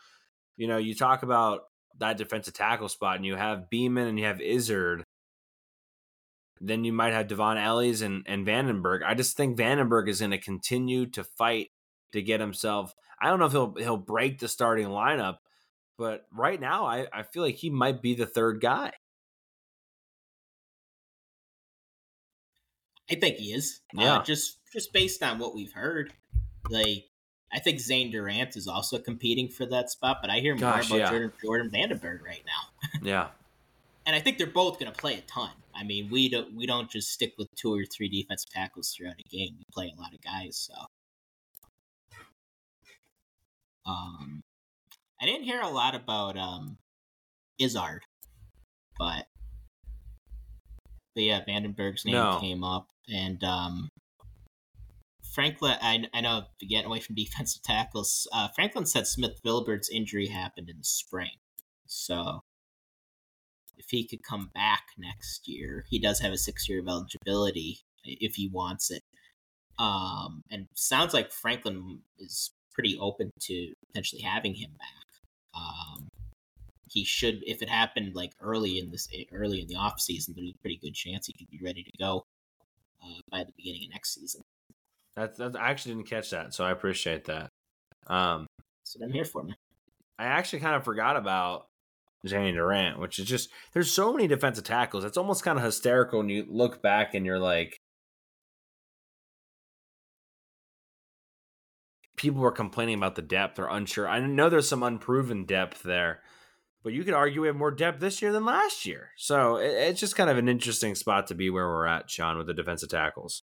[0.60, 1.62] You know, you talk about
[1.98, 5.04] that defensive tackle spot, and you have Beamon and you have Izzard
[6.60, 9.00] then you might have Dvon Ellies and, and Vandenberg.
[9.04, 11.70] I just think Vandenberg is going to continue to fight
[12.12, 12.94] to get himself.
[13.20, 15.36] I don't know if he'll he'll break the starting lineup,
[15.96, 18.92] but right now I, I feel like he might be the third guy.
[23.10, 23.80] I think he is.
[23.96, 24.16] Uh, yeah.
[24.18, 26.12] Uh, just just based on what we've heard,
[26.68, 27.04] like
[27.52, 30.88] I think Zane Durant is also competing for that spot, but I hear more Gosh,
[30.88, 31.10] about yeah.
[31.10, 33.00] Jordan, Jordan Vandenberg right now.
[33.02, 33.28] yeah.
[34.06, 35.50] And I think they're both going to play a ton.
[35.74, 39.20] I mean, we don't we don't just stick with two or three defensive tackles throughout
[39.20, 39.56] a game.
[39.58, 40.74] We play a lot of guys, so.
[43.86, 44.42] Um,
[45.20, 46.78] I didn't hear a lot about um,
[47.58, 48.02] Izzard,
[48.98, 49.26] but
[51.14, 52.38] but yeah, Vandenberg's name no.
[52.40, 53.89] came up, and um,
[55.32, 55.76] Franklin.
[55.80, 58.26] I, I know getting away from defensive tackles.
[58.32, 61.36] Uh, Franklin said Smith Vilbert's injury happened in the spring,
[61.86, 62.40] so
[63.76, 67.80] if he could come back next year, he does have a six year of eligibility
[68.04, 69.02] if he wants it.
[69.78, 75.06] Um, and sounds like Franklin is pretty open to potentially having him back.
[75.54, 76.08] Um,
[76.88, 80.50] he should, if it happened like early in this, early in the off season, there's
[80.50, 82.26] a pretty good chance he could be ready to go
[83.02, 84.42] uh, by the beginning of next season.
[85.16, 87.48] That's, that's I actually didn't catch that, so I appreciate that.
[88.06, 88.46] Um,
[88.80, 89.56] that's what I'm here for, man.
[90.18, 91.66] I actually kind of forgot about
[92.26, 95.04] Danny Durant, which is just there's so many defensive tackles.
[95.04, 97.78] It's almost kind of hysterical when you look back and you're like,
[102.16, 104.06] people were complaining about the depth or unsure.
[104.06, 106.20] I know there's some unproven depth there,
[106.82, 109.10] but you could argue we have more depth this year than last year.
[109.16, 112.36] So it, it's just kind of an interesting spot to be where we're at, Shawn,
[112.36, 113.42] with the defensive tackles.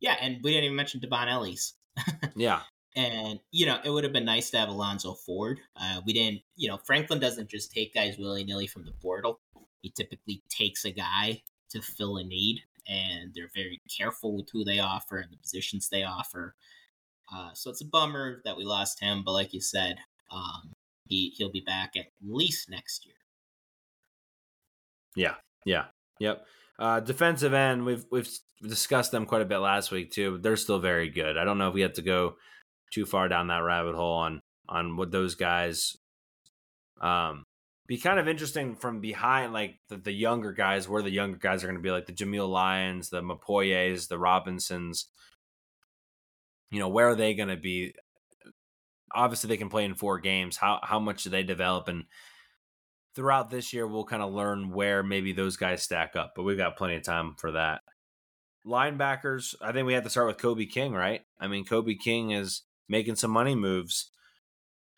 [0.00, 1.74] Yeah, and we didn't even mention Dvon Ellies.
[2.36, 2.60] yeah.
[2.94, 5.60] And, you know, it would have been nice to have Alonzo Ford.
[5.78, 9.40] Uh, we didn't, you know, Franklin doesn't just take guys willy nilly from the portal.
[9.82, 14.64] He typically takes a guy to fill a need, and they're very careful with who
[14.64, 16.54] they offer and the positions they offer.
[17.32, 19.96] Uh, so it's a bummer that we lost him, but like you said,
[20.30, 20.72] um,
[21.08, 23.14] he he'll be back at least next year.
[25.14, 25.34] Yeah,
[25.64, 25.86] yeah,
[26.18, 26.46] yep.
[26.78, 28.28] Uh, defensive end, we've we've
[28.62, 30.32] discussed them quite a bit last week too.
[30.32, 31.36] But They're still very good.
[31.36, 32.36] I don't know if we have to go
[32.92, 35.96] too far down that rabbit hole on on what those guys
[37.00, 37.44] um
[37.86, 41.62] be kind of interesting from behind like the, the younger guys where the younger guys
[41.62, 45.06] are going to be like the Jameial Lyons, the Mapoyes, the Robinsons.
[46.70, 47.94] You know, where are they going to be?
[49.14, 50.56] Obviously they can play in four games.
[50.56, 52.04] How how much do they develop and
[53.16, 56.58] throughout this year we'll kind of learn where maybe those guys stack up, but we've
[56.58, 57.80] got plenty of time for that.
[58.64, 61.22] Linebackers, I think we have to start with Kobe King, right?
[61.40, 64.10] I mean, Kobe King is making some money moves.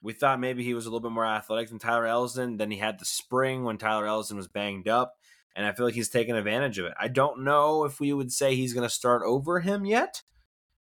[0.03, 2.59] We thought maybe he was a little bit more athletic than Tyler Elsdon.
[2.59, 5.15] Then he had the spring when Tyler Elsdon was banged up,
[5.55, 6.95] and I feel like he's taken advantage of it.
[7.01, 10.23] I don't know if we would say he's going to start over him yet,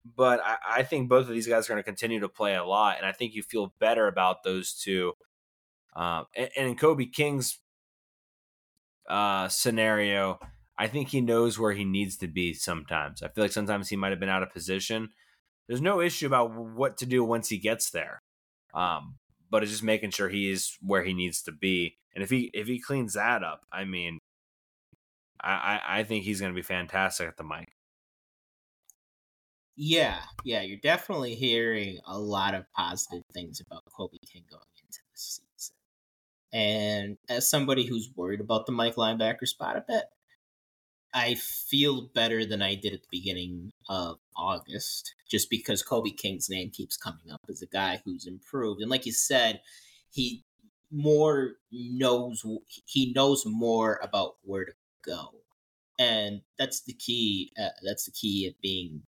[0.04, 2.64] but I, I think both of these guys are going to continue to play a
[2.64, 5.14] lot, and I think you feel better about those two.
[5.96, 7.60] Uh, and, in Kobe King's
[9.10, 10.40] uh, scenario,
[10.78, 13.24] I think he knows where he needs to be sometimes.
[13.24, 15.10] I feel like sometimes he might have been out of position
[15.68, 18.22] there's no issue about what to do once he gets there.
[18.74, 19.16] Um,
[19.50, 21.98] but it's just making sure he's where he needs to be.
[22.14, 24.20] And if he if he cleans that up, I mean,
[25.42, 27.70] I I, think he's going to be fantastic at the mic.
[29.76, 35.00] Yeah, yeah, you're definitely hearing a lot of positive things about Kobe King going into
[35.12, 35.46] this season.
[36.56, 40.06] And as somebody who's worried about the Mike linebacker spot a bit,
[41.14, 46.50] I feel better than I did at the beginning of August, just because Kobe King's
[46.50, 48.82] name keeps coming up as a guy who's improved.
[48.82, 49.60] And like you said,
[50.12, 50.46] he
[50.90, 52.46] more knows
[52.86, 55.34] he knows more about where to go,
[56.00, 57.52] and that's the key.
[57.62, 59.02] Uh, that's the key of being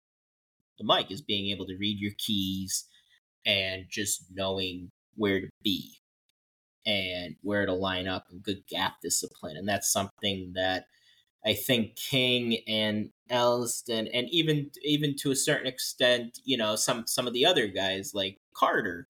[0.79, 2.87] the mic is being able to read your keys
[3.45, 5.99] and just knowing where to be
[6.87, 9.57] and where to line up and good gap discipline.
[9.57, 10.87] And that's something that
[11.45, 17.07] I think King and Elsdon and even even to a certain extent, you know, some
[17.07, 19.07] some of the other guys like Carter,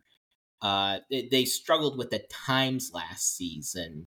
[0.63, 4.07] uh, they, they struggled with the times last season.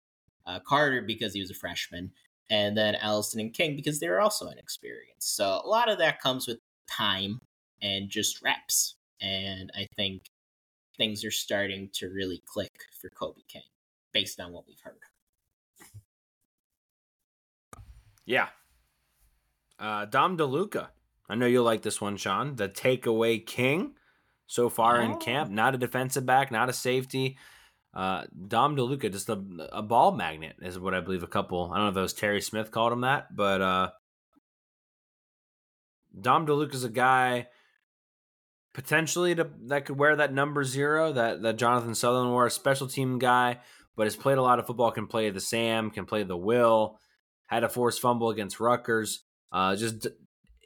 [0.45, 2.11] Uh, Carter because he was a freshman,
[2.49, 5.35] and then Elsdon and King because they were also inexperienced.
[5.35, 7.39] So a lot of that comes with time
[7.81, 8.95] and just reps.
[9.21, 10.23] And I think
[10.99, 13.63] things are starting to really click for Kobe King
[14.13, 14.99] based on what we've heard.
[18.25, 18.49] Yeah.
[19.79, 20.89] Uh, Dom DeLuca.
[21.27, 22.57] I know you'll like this one, Shawn.
[22.57, 23.93] The takeaway king
[24.45, 25.05] so far oh.
[25.05, 25.49] in camp.
[25.49, 27.37] Not a defensive back, not a safety.
[27.93, 29.41] Uh, Dom DeLuca, just a,
[29.71, 31.71] a ball magnet, is what I believe a couple.
[31.71, 33.89] I don't know if it was Terry Smith called him that, but uh,
[36.19, 37.47] Dom DeLuca's a guy
[38.73, 42.87] potentially to, that could wear that number zero that, that Jonathan Sutherland wore, a special
[42.87, 43.59] team guy,
[43.95, 46.99] but has played a lot of football, can play the Sam, can play the Will,
[47.47, 49.23] had a forced fumble against Rutgers.
[49.51, 50.07] Uh, just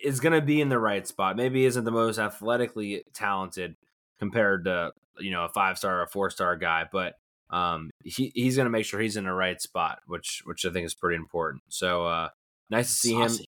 [0.04, 1.38] is going to be in the right spot.
[1.38, 3.76] Maybe isn't the most athletically talented
[4.20, 7.16] compared to you know a five star or a four star guy, but
[7.49, 10.72] um, he he's going to make sure he's in the right spot, which which I
[10.72, 11.64] think is pretty important.
[11.70, 12.30] So uh,
[12.70, 13.45] nice to see Saucy.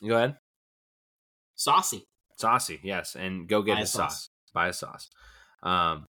[0.00, 0.08] him.
[0.08, 0.36] Go ahead.
[1.54, 2.07] Saucy.
[2.38, 4.14] Saucy, yes, and go get Buy his sauce.
[4.14, 4.30] sauce.
[4.54, 5.10] Buy a sauce.
[5.62, 6.06] Um,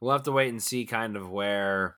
[0.00, 1.96] we'll have to wait and see kind of where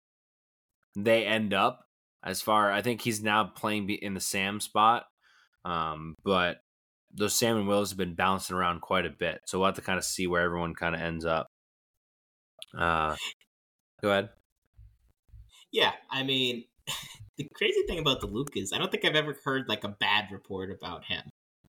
[0.97, 1.81] they end up.
[2.25, 5.07] As far, I think he's now playing in the Sam spot,
[5.65, 6.59] um, but
[7.13, 9.83] those Sam and Wills have been bouncing around quite a bit, so we'll have to
[9.83, 11.49] kind of see where everyone kind of ends up.
[12.79, 13.17] Uh,
[14.01, 14.29] go ahead.
[15.73, 16.65] Yeah, I mean,
[17.39, 19.89] the crazy thing about the Luke is I don't think I've ever heard like a
[19.89, 21.23] bad report about him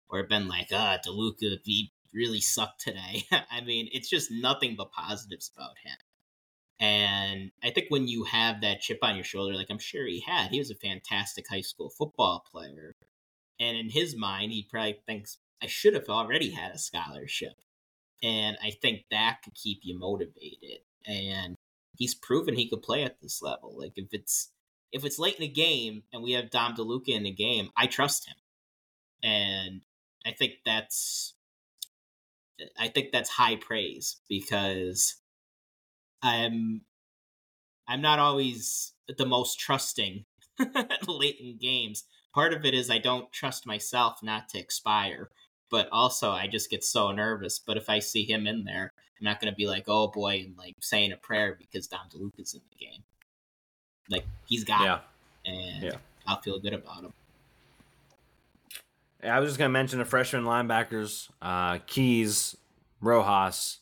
[0.09, 3.24] or been like, ah, DeLuca, he really sucked today.
[3.50, 5.96] I mean, it's just nothing but positives about him.
[6.80, 10.20] And I think when you have that chip on your shoulder, like I'm sure he
[10.20, 12.94] had, he was a fantastic high school football player.
[13.61, 17.55] And in his mind, he probably thinks, I should have already had a scholarship.
[18.22, 20.80] And I think that could keep you motivated.
[21.07, 21.57] And
[21.96, 23.78] he's proven he could play at this level.
[23.78, 24.50] Like if it's
[24.92, 27.86] if it's late in the game and we have Dom DeLuca in the game, I
[27.86, 28.36] trust him.
[29.22, 29.82] And
[30.27, 31.35] I think that's
[32.79, 35.16] I think that's high praise because
[36.22, 36.83] I'm
[37.87, 40.25] I'm not always the most trusting
[41.09, 42.05] late in games.
[42.35, 45.31] Part of it is I don't trust myself not to expire,
[45.70, 47.59] but also I just get so nervous.
[47.59, 50.45] But if I see him in there, I'm not going to be like, oh boy,
[50.47, 53.03] and like saying a prayer because Dom DeLuca's in the game.
[54.09, 54.99] Like he's got yeah.
[55.45, 55.99] it, and yeah.
[56.27, 57.12] I'll feel good about him.
[59.25, 62.57] I was just going to mention the freshman linebackers, uh, Keys,
[63.01, 63.81] Rojas,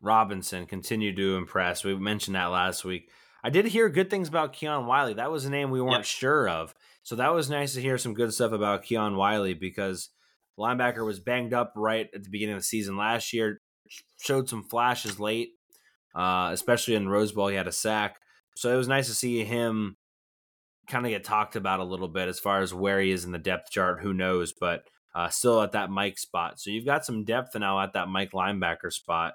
[0.00, 1.84] Robinson continue to impress.
[1.84, 3.10] We mentioned that last week.
[3.42, 5.14] I did hear good things about Keon Wylie.
[5.14, 6.04] That was a name we weren't yep.
[6.04, 6.74] sure of.
[7.02, 10.10] So that was nice to hear some good stuff about Keon Wylie because
[10.58, 13.60] linebacker was banged up right at the beginning of the season last year,
[14.20, 15.50] showed some flashes late,
[16.14, 17.48] uh, especially in Rose Bowl.
[17.48, 18.16] He had a sack.
[18.56, 19.96] So it was nice to see him
[20.86, 23.32] kind of get talked about a little bit as far as where he is in
[23.32, 24.02] the depth chart.
[24.02, 24.52] Who knows?
[24.58, 24.82] But
[25.14, 26.60] uh, still at that Mike spot.
[26.60, 29.34] So you've got some depth now at that Mike linebacker spot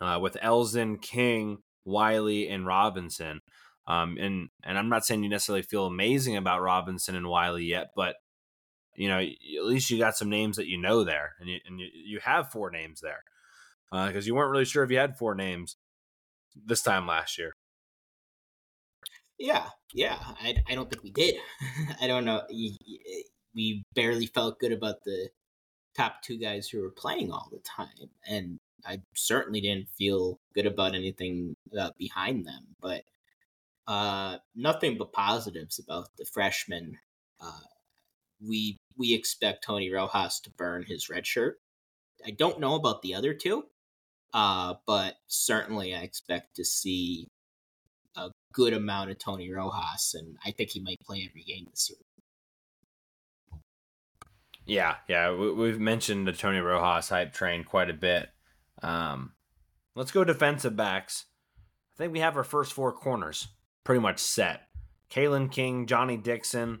[0.00, 3.40] uh, with Elsdon, King, Wylie, and Robinson.
[3.86, 7.88] Um, and and I'm not saying you necessarily feel amazing about Robinson and Wylie yet,
[7.96, 8.16] but
[8.94, 11.80] you know at least you got some names that you know there, and you and
[11.80, 13.22] you, you have four names there
[13.90, 15.76] because uh, you weren't really sure if you had four names
[16.54, 17.54] this time last year.
[19.38, 20.18] Yeah, yeah.
[20.40, 21.36] I, I don't think we did.
[22.00, 22.42] I don't know.
[23.54, 25.30] We barely felt good about the
[25.96, 30.66] top two guys who were playing all the time, and I certainly didn't feel good
[30.66, 32.76] about anything uh, behind them.
[32.80, 33.04] But
[33.86, 36.98] uh, nothing but positives about the freshmen.
[37.40, 37.60] Uh,
[38.46, 41.58] we we expect Tony Rojas to burn his red shirt.
[42.26, 43.64] I don't know about the other two,
[44.34, 47.28] uh, but certainly I expect to see
[48.52, 51.98] good amount of Tony Rojas, and I think he might play every game this year.
[54.66, 58.28] Yeah, yeah, we, have mentioned the Tony Rojas hype train quite a bit.
[58.82, 59.32] Um,
[59.94, 61.24] let's go defensive backs.
[61.94, 63.48] I think we have our first four corners
[63.84, 64.62] pretty much set.
[65.10, 66.80] Kalen King, Johnny Dixon,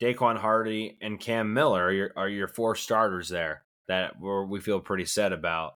[0.00, 4.80] Daequan Hardy, and Cam Miller are your, are your four starters there that we feel
[4.80, 5.74] pretty set about.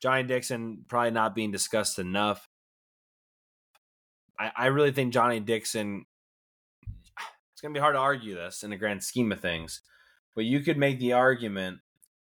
[0.00, 2.48] Johnny Dixon probably not being discussed enough
[4.38, 6.06] I, I really think Johnny Dixon.
[7.52, 9.82] It's gonna be hard to argue this in the grand scheme of things,
[10.34, 11.78] but you could make the argument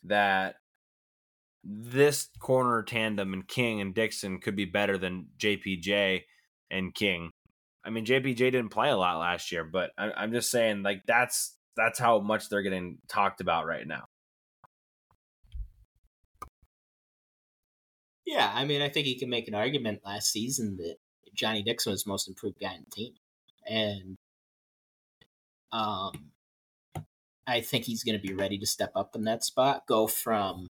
[0.05, 0.57] that
[1.65, 6.23] this corner tandem and King and Dixon could be better than JPJ
[6.71, 7.31] and King.
[7.85, 11.03] I mean, JPJ didn't play a lot last year, but I, am just saying, like
[11.07, 14.05] that's that's how much they're getting talked about right now.
[18.27, 20.97] Yeah, I mean, I think you can make an argument last season that
[21.35, 23.15] Johnny Dixon was most improved guy in the team,
[23.69, 24.17] and
[25.73, 26.31] um,
[27.47, 30.69] I think he's going to be ready to step up in that spot, go from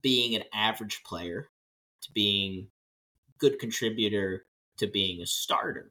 [0.00, 1.48] being an average player
[2.02, 2.68] to being
[3.38, 4.44] good contributor
[4.78, 5.90] to being a starter.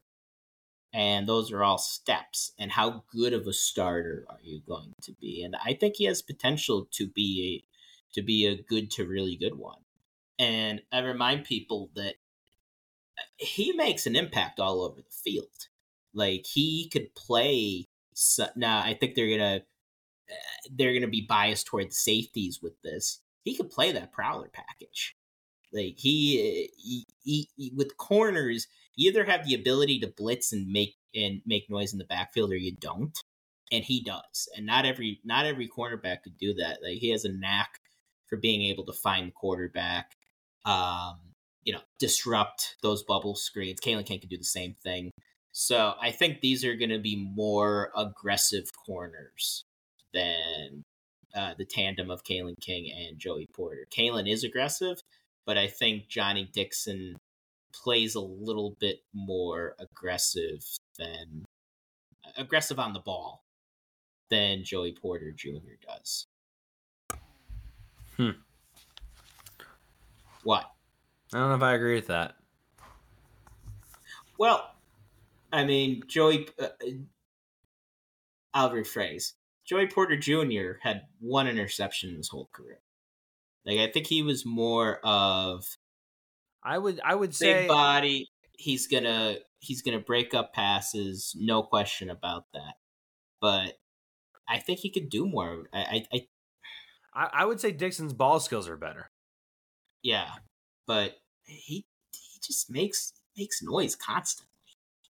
[0.92, 2.52] And those are all steps.
[2.58, 5.42] And how good of a starter are you going to be?
[5.42, 9.36] And I think he has potential to be a to be a good to really
[9.36, 9.80] good one.
[10.38, 12.14] And I remind people that
[13.38, 15.68] he makes an impact all over the field.
[16.14, 17.86] Like he could play.
[18.56, 19.62] Now I think they're gonna
[20.30, 23.20] uh, they're gonna be biased toward the safeties with this.
[23.44, 25.14] He could play that prowler package.
[25.72, 30.68] Like he, he, he, he, with corners, you either have the ability to blitz and
[30.72, 33.16] make and make noise in the backfield, or you don't.
[33.72, 34.48] And he does.
[34.56, 36.78] And not every not every cornerback could do that.
[36.82, 37.80] Like he has a knack
[38.28, 40.16] for being able to find the quarterback,
[40.64, 41.18] um,
[41.66, 43.80] you know, disrupt those bubble screens.
[43.80, 45.10] Kalen King can do the same thing.
[45.52, 49.64] So I think these are going to be more aggressive corners
[50.14, 50.84] than
[51.34, 53.84] uh, the tandem of Kalen King and Joey Porter.
[53.90, 54.98] Kalen is aggressive,
[55.44, 57.16] but I think Johnny Dixon
[57.74, 60.64] plays a little bit more aggressive
[60.98, 61.44] than
[62.36, 63.42] aggressive on the ball
[64.30, 65.74] than Joey Porter Jr.
[65.84, 66.26] does.
[68.16, 68.30] Hmm.
[70.44, 70.70] What?
[71.32, 72.34] I don't know if I agree with that.
[74.38, 74.70] Well,
[75.52, 76.48] I mean, Joey.
[76.58, 76.68] Uh,
[78.54, 79.32] I'll rephrase.
[79.66, 80.78] Joey Porter Jr.
[80.82, 82.80] had one interception in his whole career.
[83.66, 85.64] Like I think he was more of
[86.62, 88.28] I would I would big say body.
[88.52, 92.74] He's gonna he's gonna break up passes, no question about that.
[93.40, 93.74] But
[94.48, 95.64] I think he could do more.
[95.72, 96.20] I I
[97.14, 99.10] I, I would say Dixon's ball skills are better.
[100.02, 100.28] Yeah,
[100.86, 104.50] but he he just makes makes noise constantly.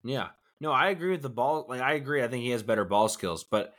[0.03, 0.29] Yeah,
[0.61, 1.67] no, I agree with the ball.
[1.69, 3.75] Like I agree, I think he has better ball skills, but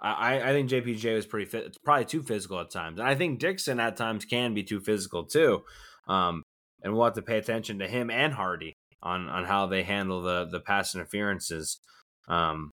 [0.00, 1.64] I, I think JPJ was pretty fit.
[1.64, 3.00] It's probably too physical at times.
[3.00, 5.64] I think Dixon at times can be too physical too.
[6.06, 6.44] Um,
[6.82, 10.22] and we'll have to pay attention to him and Hardy on, on how they handle
[10.22, 11.80] the, the pass interferences.
[12.28, 12.70] Um,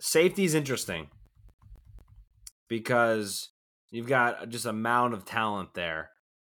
[0.00, 1.08] safety is interesting
[2.68, 3.50] because
[3.90, 6.10] you've got just a mound of talent there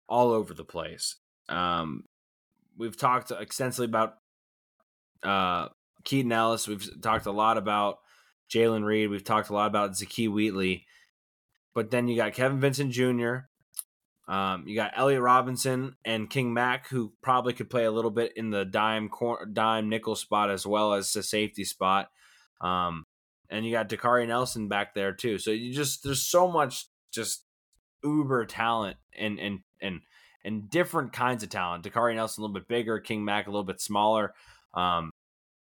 [0.07, 1.15] all over the place.
[1.49, 2.03] Um,
[2.77, 4.15] we've talked extensively about
[5.23, 5.69] uh,
[6.03, 6.67] Keaton Ellis.
[6.67, 7.97] We've talked a lot about
[8.49, 9.09] Jaylen Reed.
[9.09, 10.85] We've talked a lot about Zakee Wheatley.
[11.73, 13.47] But then you got Kevin Winston Jr.,
[14.27, 18.33] um, you got Elliot Robinson and King Mack, who probably could play a little bit
[18.35, 22.09] in the dime cor- dime nickel spot as well as the safety spot.
[22.59, 23.05] Um,
[23.49, 25.37] and you got Dakari Nelson back there too.
[25.37, 27.45] So you just there's so much just
[28.03, 30.01] uber talent and and and
[30.43, 31.83] and different kinds of talent.
[31.83, 34.33] Dakari Nelson a little bit bigger, King Mack a little bit smaller.
[34.73, 35.11] Um,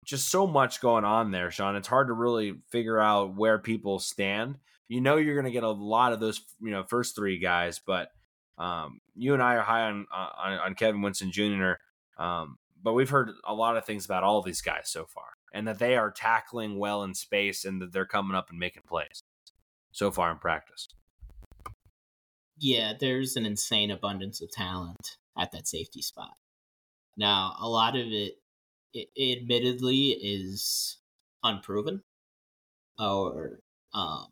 [0.04, 1.76] just so much going on there, Shawn.
[1.76, 4.58] It's hard to really figure out where people stand.
[4.88, 7.80] You know, you're going to get a lot of those, you know, first three guys,
[7.86, 8.10] but
[8.58, 11.74] um, you and I are high on on, on Kevin Winston Jr.
[12.18, 15.68] Um, but we've heard a lot of things about all these guys so far, and
[15.68, 19.24] that they are tackling well in space, and that they're coming up and making plays
[19.92, 20.88] so far in practice.
[22.58, 26.34] Yeah, there's an insane abundance of talent at that safety spot.
[27.18, 28.36] Now, a lot of it
[28.94, 30.98] it, admittedly is
[31.44, 32.02] unproven
[33.00, 33.60] or
[33.94, 34.28] um,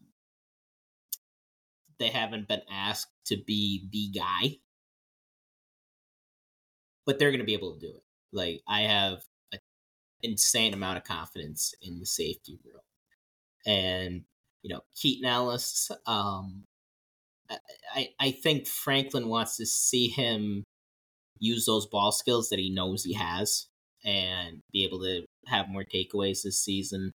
[1.99, 4.57] they haven't been asked to be the guy.
[7.05, 8.03] But they're going to be able to do it.
[8.31, 9.59] Like i have an
[10.23, 12.81] insane amount of confidence in the safety room
[13.65, 14.23] and
[14.63, 16.65] you know keaton ellis um,
[17.95, 20.63] I, I think franklin wants to see him
[21.39, 23.67] use those ball skills that he knows he has
[24.03, 27.13] and be able to have more takeaways this season.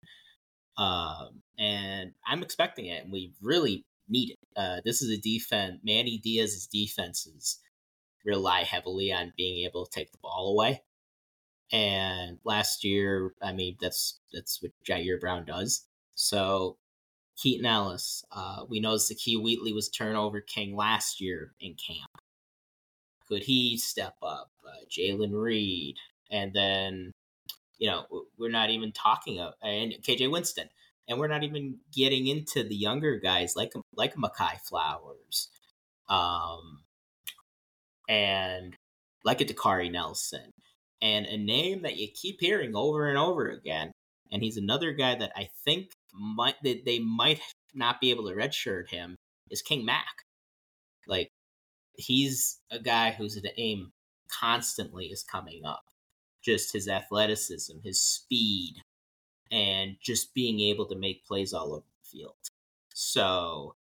[0.77, 4.39] Um, and I'm expecting it, and we really need it.
[4.57, 5.81] Uh, this is a defense.
[5.83, 7.59] Manny Diaz's defenses
[8.25, 10.83] rely heavily on being able to take the ball away.
[11.71, 15.85] And last year, I mean, that's that's what Ji'Ayir Brown does.
[16.15, 16.79] So
[17.39, 22.11] Keaton Ellis, uh, we know Zakee Wheatley was turnover king last year in camp.
[23.29, 24.51] Could he step up?
[24.67, 25.97] Uh, Jaylen Reed,
[26.31, 27.13] and then
[27.79, 30.69] you know we're not even talking of and KJ Winston,
[31.07, 35.49] and we're not even getting into the younger guys like like Mehkai Flowers,
[36.09, 36.81] um,
[38.09, 38.75] and
[39.25, 40.51] like a Dakari Nelson,
[41.01, 43.93] and a name that you keep hearing over and over again.
[44.33, 47.41] And he's another guy that I think might that they might
[47.75, 49.17] not be able to redshirt him
[49.51, 50.25] is King Mack.
[51.07, 51.31] Like
[51.95, 53.93] he's a guy who's whose aim
[54.31, 55.85] constantly is coming up.
[56.43, 58.77] Just his athleticism, his speed,
[59.51, 62.37] and just being able to make plays all over the field.
[62.95, 63.75] So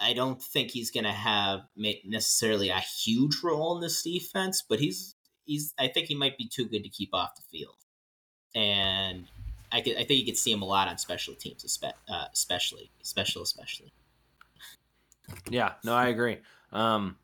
[0.00, 4.80] I don't think he's going to have necessarily a huge role in this defense, but
[4.80, 5.14] he's
[5.44, 7.76] he's I think he might be too good to keep off the field.
[8.54, 9.26] And
[9.72, 12.90] I could, I think you could see him a lot on special teams, uh, especially,
[13.02, 13.92] special, especially.
[15.48, 16.38] Yeah, no, I agree.
[16.72, 17.16] Um,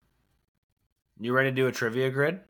[1.21, 2.41] you ready to do a trivia grid?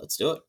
[0.00, 0.42] Let's do it.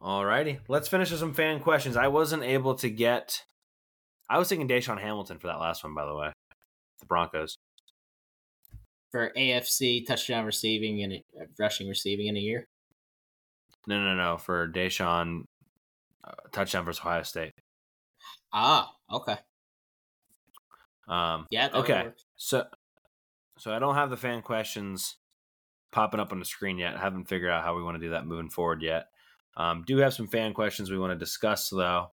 [0.00, 1.96] Alrighty, let's finish with some fan questions.
[1.96, 3.44] I wasn't able to get.
[4.28, 6.32] I was thinking DaeSean Hamilton for that last one, by the way.
[7.00, 7.56] The Broncos
[9.10, 11.22] for AFC touchdown receiving and
[11.58, 12.68] rushing receiving in a year.
[13.86, 14.36] No, no, no.
[14.36, 15.44] For DaeSean,
[16.24, 17.52] uh, touchdown versus Ohio State.
[18.52, 19.36] Ah, okay.
[21.08, 21.68] Um, yeah.
[21.72, 22.08] Okay.
[22.36, 22.64] So,
[23.58, 25.16] so I don't have the fan questions
[25.92, 26.96] popping up on the screen yet.
[26.96, 29.06] I haven't figured out how we want to do that moving forward yet.
[29.56, 32.10] Um, do have some fan questions we want to discuss though.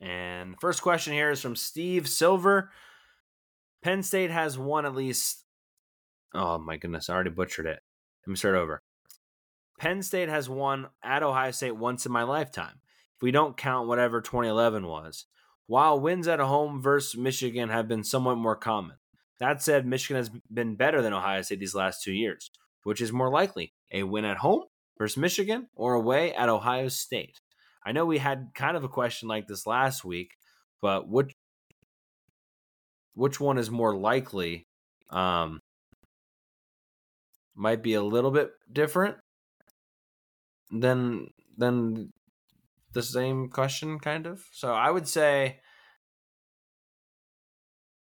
[0.00, 2.70] And first question here is from Steve Silver.
[3.82, 5.44] Penn State has won at least.
[6.34, 7.80] Oh my goodness, I already butchered it.
[8.26, 8.82] Let me start over.
[9.82, 12.78] Penn State has won at Ohio State once in my lifetime.
[13.16, 15.26] If we don't count whatever 2011 was,
[15.66, 18.98] while wins at home versus Michigan have been somewhat more common.
[19.40, 22.52] That said, Michigan has been better than Ohio State these last two years.
[22.84, 24.62] Which is more likely, a win at home
[24.98, 27.40] versus Michigan or away at Ohio State?
[27.84, 30.30] I know we had kind of a question like this last week,
[30.80, 31.34] but which
[33.14, 34.68] which one is more likely?
[35.10, 35.60] Um,
[37.56, 39.16] might be a little bit different
[40.72, 42.12] than than
[42.92, 44.42] the same question, kind of.
[44.52, 45.60] So I would say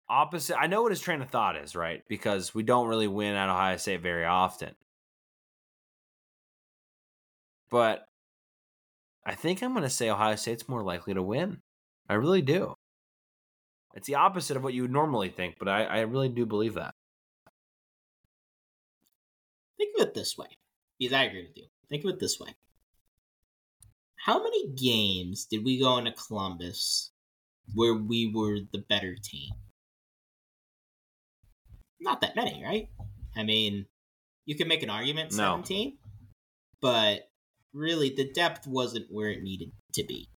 [0.09, 0.57] opposite.
[0.59, 2.03] I know what his train of thought is, right?
[2.09, 4.75] Because we don't really win at Ohio State very often.
[7.71, 8.05] But
[9.25, 11.63] I think I'm going to say Ohio State's more likely to win.
[12.09, 12.75] I really do.
[13.95, 16.75] It's the opposite of what you would normally think, but I, I really do believe
[16.75, 16.95] that.
[19.79, 20.49] Think of it this way,
[20.99, 21.72] because I agree with you.
[21.93, 22.55] Think of it this way.
[24.17, 27.11] How many games did we go into Columbus
[27.75, 29.51] where we were the better team?
[32.01, 32.89] Not that many, right?
[33.37, 33.85] I mean,
[34.47, 36.11] you can make an argument 17, no.
[36.81, 37.29] but
[37.75, 40.31] really the depth wasn't where it needed to be.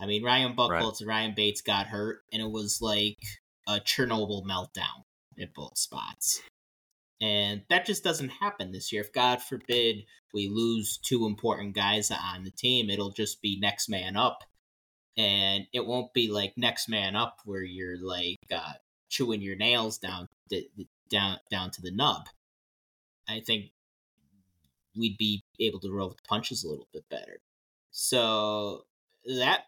[0.00, 3.18] I mean, Ryan Buchholz and Ryan Bates got hurt, and it was like
[3.66, 5.02] a Chernobyl meltdown
[5.42, 6.40] at both spots.
[7.20, 9.02] And that just doesn't happen this year.
[9.02, 13.88] If God forbid we lose two important guys on the team, it'll just be next
[13.88, 14.44] man up.
[15.16, 18.72] And it won't be like next man up where you're like uh,
[19.08, 20.64] chewing your nails down to,
[21.08, 22.26] down down to the nub.
[23.28, 23.70] I think
[24.96, 27.40] we'd be able to roll with the punches a little bit better.
[27.90, 28.86] So
[29.38, 29.66] that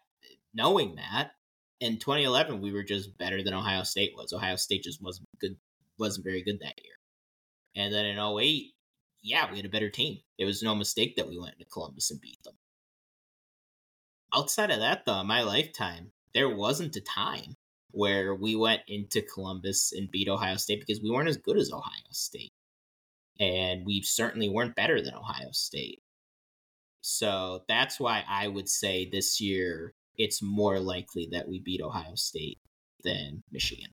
[0.53, 1.33] knowing that
[1.81, 4.33] in 2011 we were just better than Ohio State was.
[4.33, 5.57] Ohio State just wasn't good,
[5.99, 6.96] wasn't very good that year.
[7.77, 8.73] And then in 08,
[9.23, 10.19] yeah, we had a better team.
[10.39, 12.55] It was no mistake that we went to Columbus and beat them.
[14.35, 17.57] Outside of that, though, in my lifetime, there wasn't a time
[17.91, 21.73] where we went into Columbus and beat Ohio State because we weren't as good as
[21.73, 22.53] Ohio State.
[23.39, 26.03] And we certainly weren't better than Ohio State.
[27.03, 32.15] So that's why I would say this year it's more likely that we beat Ohio
[32.15, 32.59] State
[33.05, 33.91] than Michigan.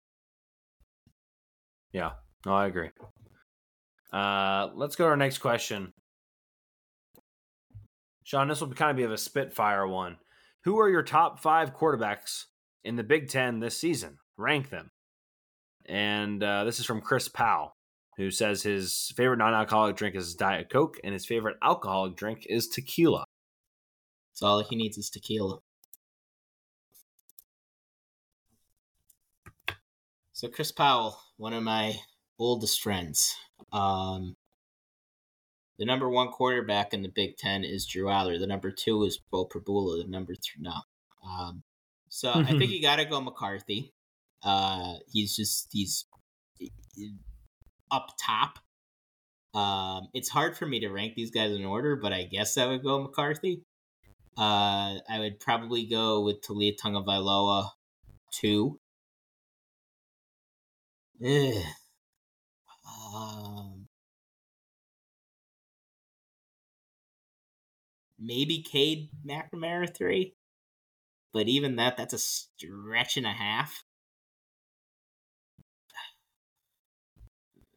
[1.92, 2.14] Yeah,
[2.46, 2.90] no, I agree.
[4.14, 5.92] Uh, let's go to our next question.
[8.24, 10.18] Shawn, this will kind of be of a spitfire one.
[10.64, 12.46] Who are your top five quarterbacks
[12.84, 14.20] in the Big Ten this season?
[14.38, 14.92] Rank them.
[15.86, 17.76] And uh, this is from Chris Powell,
[18.18, 22.46] who says his favorite non alcoholic drink is Diet Coke and his favorite alcoholic drink
[22.48, 23.26] is tequila.
[24.34, 25.60] So all he needs is tequila.
[30.32, 31.96] So Chris Powell, one of my
[32.40, 33.36] oldest friends.
[33.72, 34.36] Um,
[35.80, 38.40] the number one quarterback in the Big Ten is Drew Allar.
[38.40, 40.04] The number two is Beau Pribula.
[40.04, 40.74] The number three, no.
[41.28, 41.64] Um,
[42.10, 43.94] so I think you got to go McCarthy.
[44.44, 46.06] Uh, he's just he's
[47.92, 48.60] up top
[49.54, 52.68] Um, it's hard for me to rank these guys in order, but I guess I
[52.68, 53.64] would go McCarthy.
[54.38, 57.70] Uh, I would probably go with Taulia Tagovailoa
[58.32, 58.80] two.
[61.26, 61.64] Ugh.
[63.14, 63.88] Um,
[68.20, 70.36] maybe Cade McNamara three,
[71.32, 73.84] but even that, that's a stretch and a half.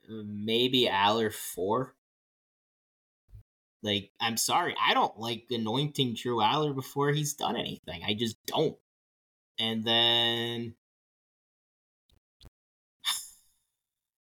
[0.09, 1.95] Maybe Allar four.
[3.83, 8.03] Like, I'm sorry, I don't like anointing Drew Allar before he's done anything.
[8.07, 8.77] I just don't.
[9.59, 10.75] And then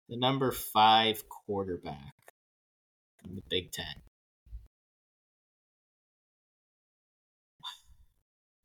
[0.09, 2.15] the number five quarterback
[3.25, 4.03] in the Big Ten.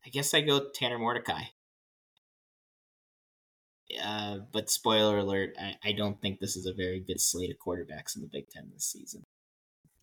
[0.05, 1.43] I guess I go Tanner Mordecai.
[4.03, 7.57] Uh, but spoiler alert, I, I don't think this is a very good slate of
[7.57, 9.23] quarterbacks in the Big Ten this season.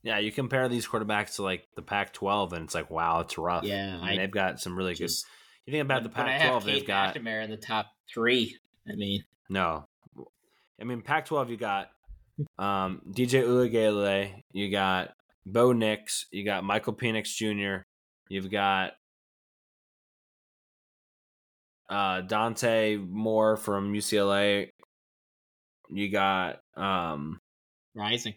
[0.03, 3.65] Yeah, you compare these quarterbacks to like the Pac-12, and it's like, wow, it's rough.
[3.65, 5.31] Yeah, I mean, they've got some really just- good.
[5.67, 8.57] You think about the but Pac-12, they've Cade got McNamara in the top three.
[8.89, 9.85] I mean, no.
[10.81, 11.91] I mean, Pac-12, you got
[12.59, 15.11] um, DJ Uiagalelei, you got
[15.45, 17.83] Bo Nix, you got Michael Penix Jr.,
[18.29, 18.93] you've got
[21.91, 24.71] uh, Dante Moore from UCLA,
[25.91, 27.41] you got um,
[27.95, 28.35] rising.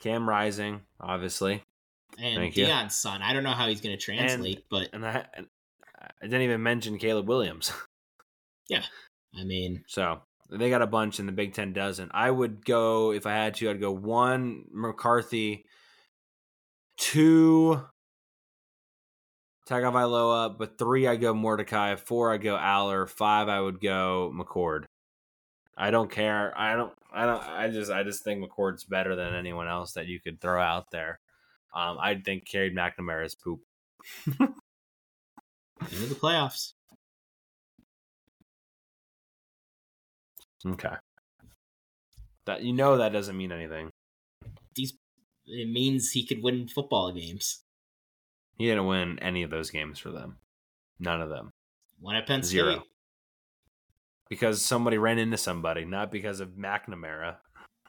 [0.00, 1.62] Cam Rising, obviously,
[2.18, 2.66] And Thank you.
[2.88, 3.20] Son.
[3.22, 6.98] I don't know how he's going to translate, but and I, I didn't even mention
[6.98, 7.72] Caleb Williams.
[8.68, 8.84] Yeah,
[9.36, 10.20] I mean, So
[10.50, 12.10] they got a bunch, and the Big Ten doesn't.
[12.12, 13.70] I would go if I had to.
[13.70, 15.64] I'd go one McCarthy,
[16.96, 17.80] two
[19.68, 24.84] Tagovailoa, but three I go Mordecai, four I go Allar, five I would go McCord.
[25.76, 26.52] I don't care.
[26.58, 26.92] I don't.
[27.12, 27.42] I don't.
[27.42, 27.90] I just.
[27.90, 31.20] I just think McCord's better than anyone else that you could throw out there.
[31.74, 33.60] Um, I think Cade McNamara is poop.
[34.26, 36.72] into the playoffs.
[40.66, 40.94] Okay.
[42.46, 43.90] That you know that doesn't mean anything.
[44.74, 44.94] These
[45.46, 47.62] it means he could win football games.
[48.58, 50.36] He didn't win any of those games for them.
[50.98, 51.50] None of them.
[51.98, 52.52] One at Penn State.
[52.52, 52.82] Zero.
[54.28, 57.36] Because somebody ran into somebody, not because of McNamara.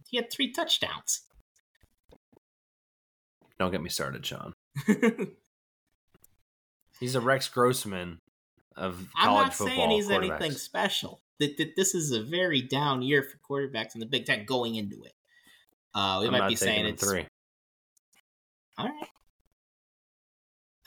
[0.10, 1.22] He had three touchdowns.
[3.60, 4.54] Don't get me started, Shawn.
[7.00, 8.20] He's a Rex Grossman
[8.76, 9.76] of I'm college not football.
[9.76, 11.22] saying he's anything special.
[11.42, 14.76] That, that this is a very down year for quarterbacks in the Big Ten going
[14.76, 15.14] into it.
[15.94, 17.26] Uh, we I'm might not be saying it's three.
[18.78, 19.08] all right.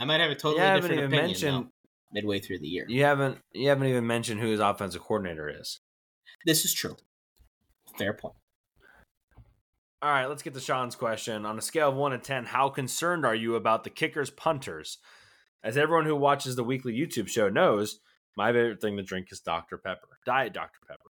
[0.00, 1.70] I might have a totally You haven't different opinion mentioned though,
[2.12, 2.86] midway through the year.
[2.88, 5.80] you haven't you haven't even mentioned who his offensive coordinator is.
[6.46, 6.96] This is true.
[7.98, 8.34] Fair point.
[10.02, 11.46] All right, let's get to Shawn's question.
[11.46, 14.98] On a scale of one to ten, how concerned are you about the kickers punters?
[15.62, 18.00] As everyone who watches the weekly YouTube show knows,
[18.36, 19.78] my favorite thing to drink is Dr.
[19.78, 20.08] Pepper.
[20.26, 20.80] Diet Dr.
[20.88, 21.10] Pepper.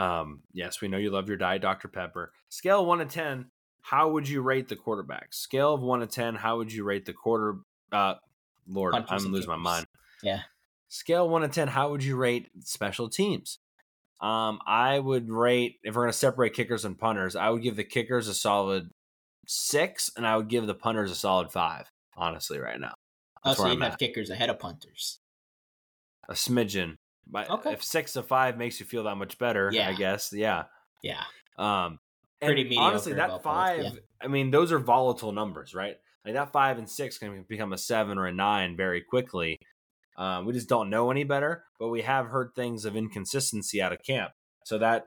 [0.00, 1.88] Um, yes, we know you love your Diet Dr.
[1.88, 2.32] Pepper.
[2.48, 3.50] Scale of one to ten,
[3.82, 5.34] how would you rate the quarterbacks?
[5.34, 7.56] Scale of one to ten, how would you rate the quarter
[7.92, 8.14] uh
[8.66, 9.84] Lord, I'm losing my mind.
[10.22, 10.40] Yeah.
[10.88, 13.58] Scale of one to ten, how would you rate special teams?
[14.22, 17.84] Um, I would rate if we're gonna separate kickers and punters, I would give the
[17.84, 18.88] kickers a solid
[19.46, 21.90] six, and I would give the punters a solid five.
[22.16, 22.94] Honestly, right now,
[23.44, 25.18] Oh, That's so where you'd have kickers ahead of punters.
[26.28, 26.96] A smidgen.
[27.26, 27.72] But Okay.
[27.72, 29.88] if six to five makes you feel that much better, Yeah.
[29.88, 30.64] I guess, yeah.
[31.02, 31.24] Yeah.
[31.56, 31.98] Um,
[32.40, 33.90] and Pretty mediocre honestly, that five, yeah.
[34.20, 35.96] I mean, those are volatile numbers, right?
[36.24, 39.58] Like that five and six can become a seven or a nine very quickly.
[40.16, 43.92] Um, we just don't know any better, but we have heard things of inconsistency out
[43.92, 44.32] of camp,
[44.64, 45.06] so that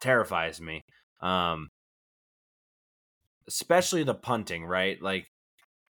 [0.00, 0.82] terrifies me.
[1.20, 1.68] Um,
[3.48, 5.00] especially the punting, right?
[5.00, 5.30] Like,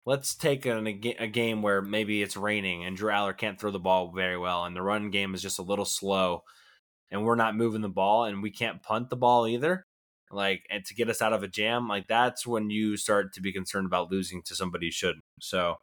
[0.08, 3.72] let's take an, a, a game where maybe it's raining and Drew Allar can't throw
[3.72, 6.44] the ball very well, and the run game is just a little slow,
[7.12, 9.86] and we're not moving the ball, and we can't punt the ball either.
[10.32, 13.42] Like, and to get us out of a jam, like that's when you start to
[13.42, 15.24] be concerned about losing to somebody you shouldn't.
[15.42, 15.76] So,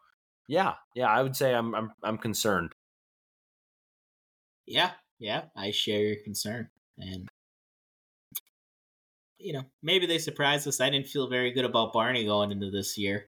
[0.48, 2.72] yeah, yeah, I would say I'm I'm I'm concerned.
[4.66, 4.92] Yeah.
[5.18, 5.44] Yeah.
[5.56, 6.68] I share your concern.
[6.98, 7.28] And,
[9.38, 10.80] you know, maybe they surprised us.
[10.80, 13.28] I didn't feel very good about Barney going into this year.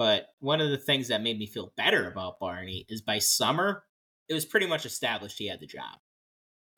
[0.00, 3.84] But one of the things that made me feel better about Barney is by summer,
[4.30, 5.98] it was pretty much established he had the job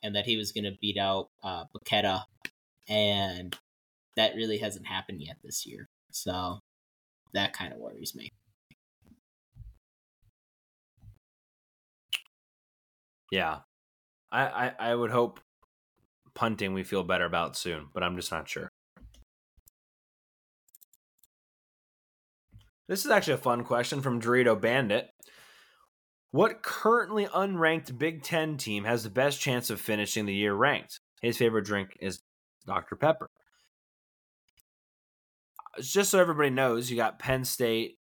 [0.02, 2.24] and that he was going to beat out uh, Bacchetta.
[2.88, 3.56] And
[4.16, 5.86] that really hasn't happened yet this year.
[6.10, 6.58] So
[7.32, 8.28] that kind of worries me.
[13.30, 13.60] Yeah,
[14.32, 15.38] I I, I would hope
[16.34, 18.68] punting we feel better about soon, but I'm just not sure.
[22.92, 25.08] This is actually a fun question from Dorito Bandit.
[26.30, 31.00] What currently unranked Big Ten team has the best chance of finishing the year ranked?
[31.22, 32.20] His favorite drink is
[32.66, 32.96] Dr.
[32.96, 33.30] Pepper.
[35.58, 37.96] Uh, just so everybody knows, you got Penn State,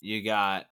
[0.00, 0.66] you got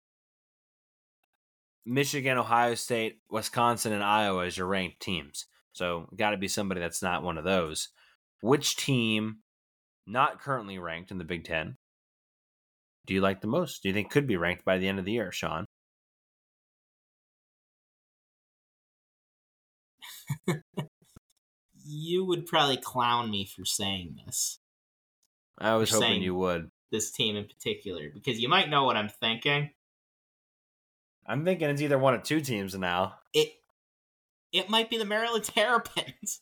[1.85, 5.45] Michigan, Ohio State, Wisconsin, and Iowa as your ranked teams.
[5.73, 7.89] So, got to be somebody that's not one of those.
[8.41, 9.41] Which team,
[10.07, 11.77] not currently ranked in the Big Ten,
[13.05, 13.81] do you like the most?
[13.83, 15.65] Do you think could be ranked by the end of the year, Shawn?
[21.85, 24.59] you would probably clown me for saying this.
[25.57, 26.69] I was hoping you would.
[26.91, 29.69] This team in particular, because you might know what I'm thinking.
[31.25, 33.15] I'm thinking it's either one of two teams now.
[33.33, 33.53] It
[34.51, 36.41] it might be the Maryland Terrapins.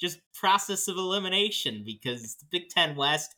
[0.00, 3.34] Just process of elimination because the Big Ten West.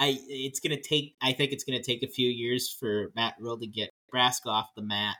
[0.00, 1.14] I it's gonna take.
[1.20, 4.70] I think it's gonna take a few years for Matt Rhule to get Nebraska off
[4.74, 5.16] the mat.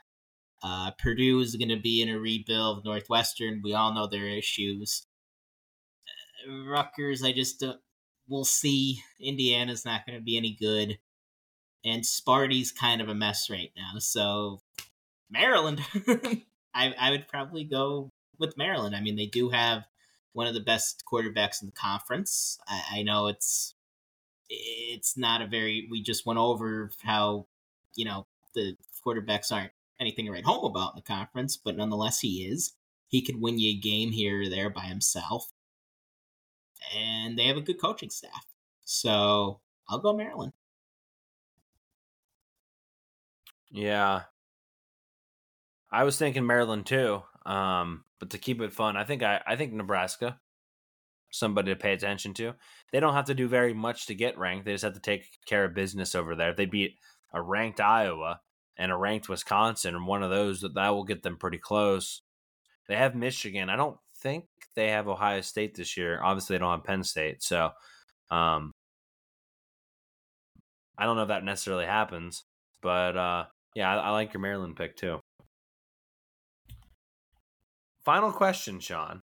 [0.63, 2.83] Uh, Purdue is to be in a rebuild.
[2.83, 5.05] Northwestern, we all know their issues.
[6.47, 7.75] Uh, Rutgers, I just uh,
[8.27, 9.01] we'll see.
[9.19, 10.97] Indiana's not to be any good,
[11.85, 13.99] and Sparty's kind of a mess right now.
[13.99, 14.61] So
[15.29, 15.81] Maryland,
[16.73, 18.09] I I would probably go
[18.39, 18.95] with Maryland.
[18.95, 19.83] I mean, they do have
[20.33, 22.57] one of the best quarterbacks in the conference.
[22.67, 23.75] I, I know it's
[24.51, 25.87] it's not a very.
[25.89, 27.47] We just went over how
[27.95, 28.75] you know the
[29.05, 32.73] quarterbacks aren't anything to write home about in the conference, but nonetheless, he is.
[33.07, 35.51] He could win you a game here or there by himself.
[36.95, 38.45] And they have a good coaching staff.
[38.83, 39.59] So
[39.89, 40.53] I'll go Maryland.
[43.69, 44.23] Yeah.
[45.91, 47.21] I was thinking Maryland too.
[47.45, 50.39] Um, but to keep it fun, I think I, I think Nebraska,
[51.31, 52.53] somebody to pay attention to.
[52.91, 54.65] They don't have to do very much to get ranked.
[54.65, 56.51] They just have to take care of business over there.
[56.51, 56.97] If they beat
[57.33, 58.41] a ranked Iowa,
[58.77, 62.21] and a ranked Wisconsin, and one of those that that will get them pretty close.
[62.87, 63.69] They have Michigan.
[63.69, 64.45] I don't think
[64.75, 66.19] they have Ohio State this year.
[66.21, 67.71] Obviously, they don't have Penn State, so
[68.31, 68.71] um,
[70.97, 72.43] I don't know if that necessarily happens.
[72.81, 73.45] But uh,
[73.75, 75.19] yeah, I, I like your Maryland pick too.
[78.03, 79.21] Final question, Shawn.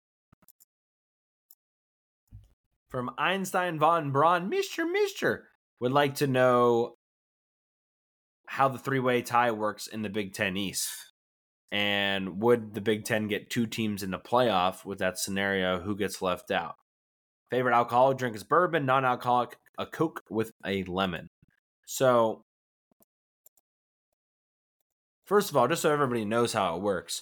[2.91, 4.85] From Einstein von Braun, Mr.
[4.91, 5.47] Mister
[5.79, 6.97] would like to know
[8.47, 10.89] how the three way tie works in the Big Ten East.
[11.71, 15.79] And would the Big Ten get two teams in the playoff with that scenario?
[15.79, 16.75] Who gets left out?
[17.49, 21.29] Favorite alcoholic drink is bourbon, non alcoholic, a Coke with a lemon.
[21.85, 22.43] So,
[25.25, 27.21] first of all, just so everybody knows how it works,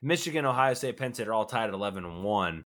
[0.00, 2.64] Michigan, Ohio State, Penn State are all tied at 11 and 1.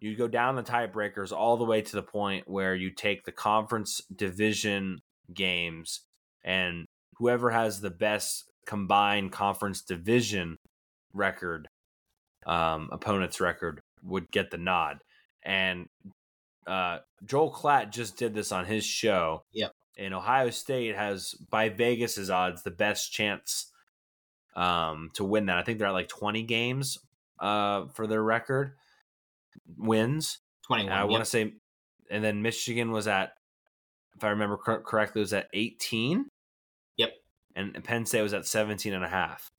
[0.00, 3.32] You go down the tiebreakers all the way to the point where you take the
[3.32, 5.00] conference division
[5.34, 6.00] games
[6.44, 10.58] and whoever has the best combined conference division
[11.12, 11.68] record,
[12.46, 14.98] um, opponent's record, would get the nod.
[15.42, 15.86] And
[16.66, 19.42] uh, Joel Klatt just did this on his show.
[19.52, 19.72] Yep.
[19.96, 23.72] And Ohio State has, by Vegas's odds, the best chance
[24.54, 25.58] um, to win that.
[25.58, 26.98] I think they're at like 20 games
[27.40, 28.74] uh, for their record
[29.76, 30.40] wins.
[30.66, 30.92] 21.
[30.92, 31.10] I yep.
[31.10, 31.54] want to say,
[32.10, 33.32] and then Michigan was at,
[34.16, 36.26] if I remember correctly, was at 18
[36.98, 37.12] Yep,
[37.56, 39.50] and Penn State was at 17 and a half.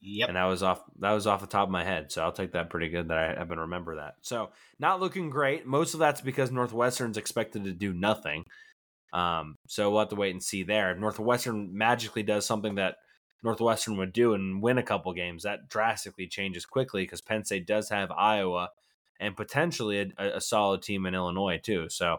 [0.00, 0.28] Yep.
[0.28, 2.12] And that was off that was off the top of my head.
[2.12, 4.16] So I'll take that pretty good that I happen to remember that.
[4.20, 5.66] So not looking great.
[5.66, 8.44] Most of that's because Northwestern's expected to do nothing.
[9.14, 10.92] Um, so we'll have to wait and see there.
[10.92, 12.96] If Northwestern magically does something that
[13.44, 17.66] Northwestern would do and win a couple games, that drastically changes quickly because Penn State
[17.66, 18.70] does have Iowa
[19.20, 21.88] and potentially a, a solid team in Illinois too.
[21.90, 22.18] So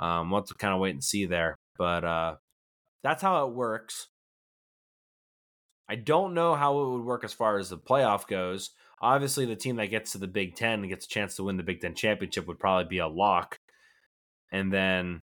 [0.00, 1.56] um, we'll have to kind of wait and see there.
[1.78, 2.34] But uh,
[3.02, 4.08] that's how it works.
[5.88, 8.70] I don't know how it would work as far as the playoff goes.
[9.00, 11.56] Obviously, the team that gets to the Big Ten and gets a chance to win
[11.56, 13.58] the Big Ten championship would probably be a lock.
[14.50, 15.20] And then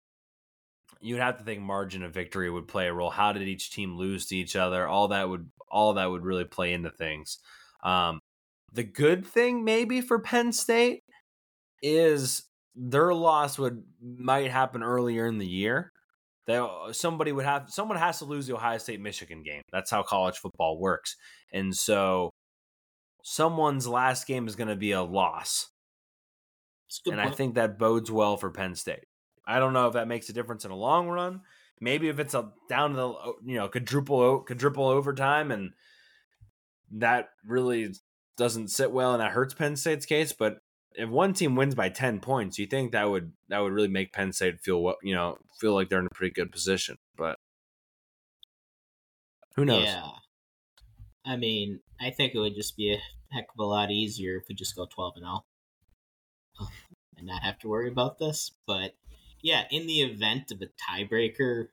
[1.05, 3.11] you'd have to think margin of victory would play a role.
[3.11, 4.87] How did each team lose to each other?
[4.87, 7.39] All that would all that would really play into things.
[7.83, 8.21] Um,
[8.73, 11.01] the good thing maybe for Penn State
[11.83, 12.43] is
[12.75, 15.93] their loss would might happen earlier in the year
[16.49, 19.63] uh, somebody would have someone has to lose the Ohio State Michigan game.
[19.73, 21.17] That's how college football works.
[21.53, 22.31] And so
[23.23, 25.71] someone's last game is going to be a loss.
[27.07, 27.29] And point.
[27.29, 29.05] I think that bodes well for Penn State.
[29.47, 31.43] I don't know if that makes a difference in a long run.
[31.81, 35.73] Maybe if it's a down to the you know quadruple quadruple overtime and
[36.93, 37.95] that really
[38.37, 40.33] doesn't sit well and that hurts Penn State's case.
[40.33, 40.59] But
[40.95, 44.13] if one team wins by 10 points, you think that would that would really make
[44.13, 47.37] Penn State feel what, you know, feel like they're in a pretty good position, but
[49.57, 49.85] who knows?
[49.85, 50.09] Yeah.
[51.27, 54.45] I mean, I think it would just be a heck of a lot easier if
[54.49, 56.71] we just go 12 and 0
[57.17, 58.95] and not have to worry about this, but
[59.45, 61.67] yeah, in the event of a tiebreaker,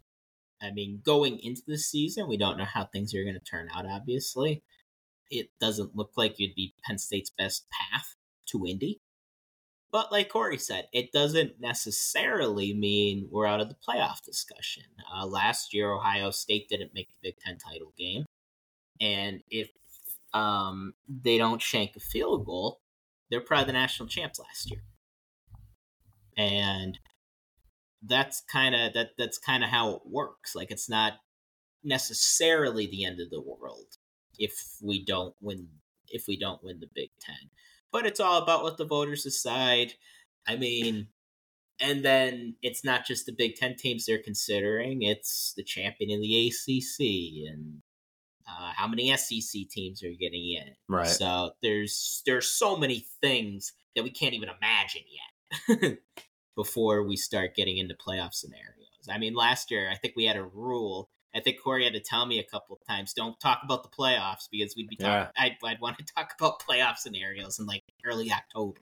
[0.61, 3.69] I mean, going into the season, we don't know how things are going to turn
[3.73, 4.61] out obviously.
[5.29, 8.15] It doesn't look like it'd be Penn State's best path
[8.47, 8.99] to Indy.
[9.89, 14.83] But like Cory said, it doesn't necessarily mean we're out of the playoff discussion.
[15.13, 18.25] Uh, last year, Ohio State didn't make the Big Ten title game,
[18.99, 19.69] and if
[20.33, 22.81] um, they don't shank a field goal,
[23.29, 24.83] they're probably the national champs last year.
[26.37, 26.99] And
[28.01, 29.11] that's kind of that.
[29.17, 30.55] That's kind of how it works.
[30.55, 31.13] Like it's not
[31.83, 33.97] necessarily the end of the world
[34.37, 35.67] if we don't win
[36.07, 37.49] if we don't win the Big Ten
[37.91, 39.93] but it's all about what the voters decide.
[40.47, 41.07] I mean,
[41.79, 46.21] and then it's not just the Big Ten teams they're considering; it's the champion in
[46.21, 47.81] the ACC and
[48.47, 50.73] uh, how many SEC teams are getting in.
[50.87, 51.07] Right.
[51.07, 55.97] So there's there's so many things that we can't even imagine yet
[56.55, 59.07] before we start getting into playoff scenarios.
[59.09, 62.01] I mean, last year I think we had a rule I think Cory had to
[62.01, 65.11] tell me a couple of times, don't talk about the playoffs because we'd be talking.
[65.13, 65.29] Yeah.
[65.37, 68.81] I'd, I'd want to talk about playoff scenarios in like early October.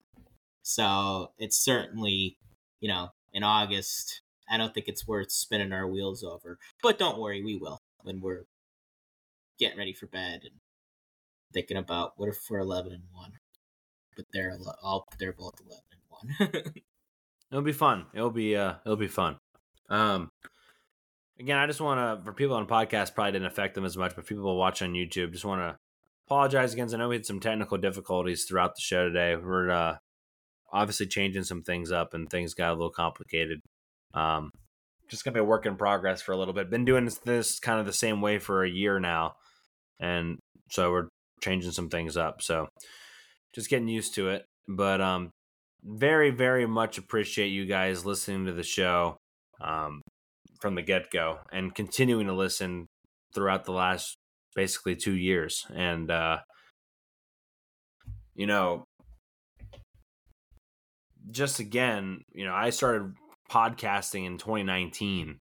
[0.64, 2.38] So it's certainly,
[2.80, 4.22] you know, in August.
[4.50, 8.20] I don't think it's worth spinning our wheels over, but don't worry, we will when
[8.20, 8.46] we're
[9.60, 10.56] getting ready for bed and
[11.54, 13.34] thinking about what if we're eleven and one,
[14.16, 16.74] but they're all they're both eleven and one.
[17.52, 18.06] it'll be fun.
[18.14, 19.38] It'll be uh, it'll be fun.
[19.90, 20.30] Um,
[21.40, 24.16] again, I just want to, for people on podcast, probably didn't affect them as much,
[24.16, 25.78] but people watch on YouTube, just want to
[26.28, 26.94] apologize again.
[26.94, 29.36] I know we had some technical difficulties throughout the show today.
[29.36, 29.98] We're uh,
[30.72, 33.60] obviously changing some things up and things got a little complicated.
[34.14, 34.52] Um,
[35.08, 36.70] just gonna be a work in progress for a little bit.
[36.70, 39.34] Been doing this, this kind of the same way for a year now,
[40.00, 40.38] and
[40.70, 41.08] so we're
[41.42, 42.44] changing some things up.
[42.44, 42.68] So
[43.56, 44.46] just getting used to it.
[44.68, 45.32] But um,
[45.84, 49.18] very, very much appreciate you guys listening to the show.
[49.62, 50.02] Um,
[50.60, 52.88] from the get go and continuing to listen
[53.34, 54.18] throughout the last
[54.56, 55.66] basically two years.
[55.74, 56.40] And, uh,
[58.36, 58.84] you know,
[61.32, 63.14] just again, you know, I started
[63.50, 65.40] podcasting in 2019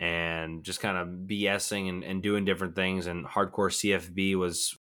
[0.00, 3.06] and just kind of BSing and, and doing different things.
[3.06, 4.76] And hardcore CFB was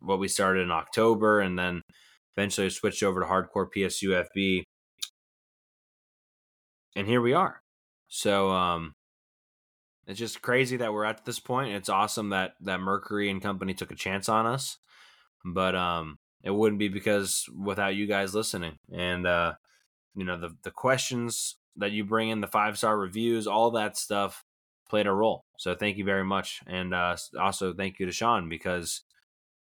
[0.00, 1.40] what we started in October.
[1.40, 1.81] And then
[2.36, 4.62] eventually switched over to hardcore PSUFB.
[6.94, 7.62] And here we are.
[8.08, 8.94] So um,
[10.06, 11.74] it's just crazy that we're at this point.
[11.74, 14.78] It's awesome that that Mercury and company took a chance on us,
[15.44, 19.54] but um, it wouldn't be because without you guys listening and uh,
[20.14, 23.96] you know the the questions that you bring in, the five star reviews, all that
[23.96, 24.44] stuff
[24.90, 25.44] played a role.
[25.56, 29.02] So thank you very much, and uh, also thank you to Shawn because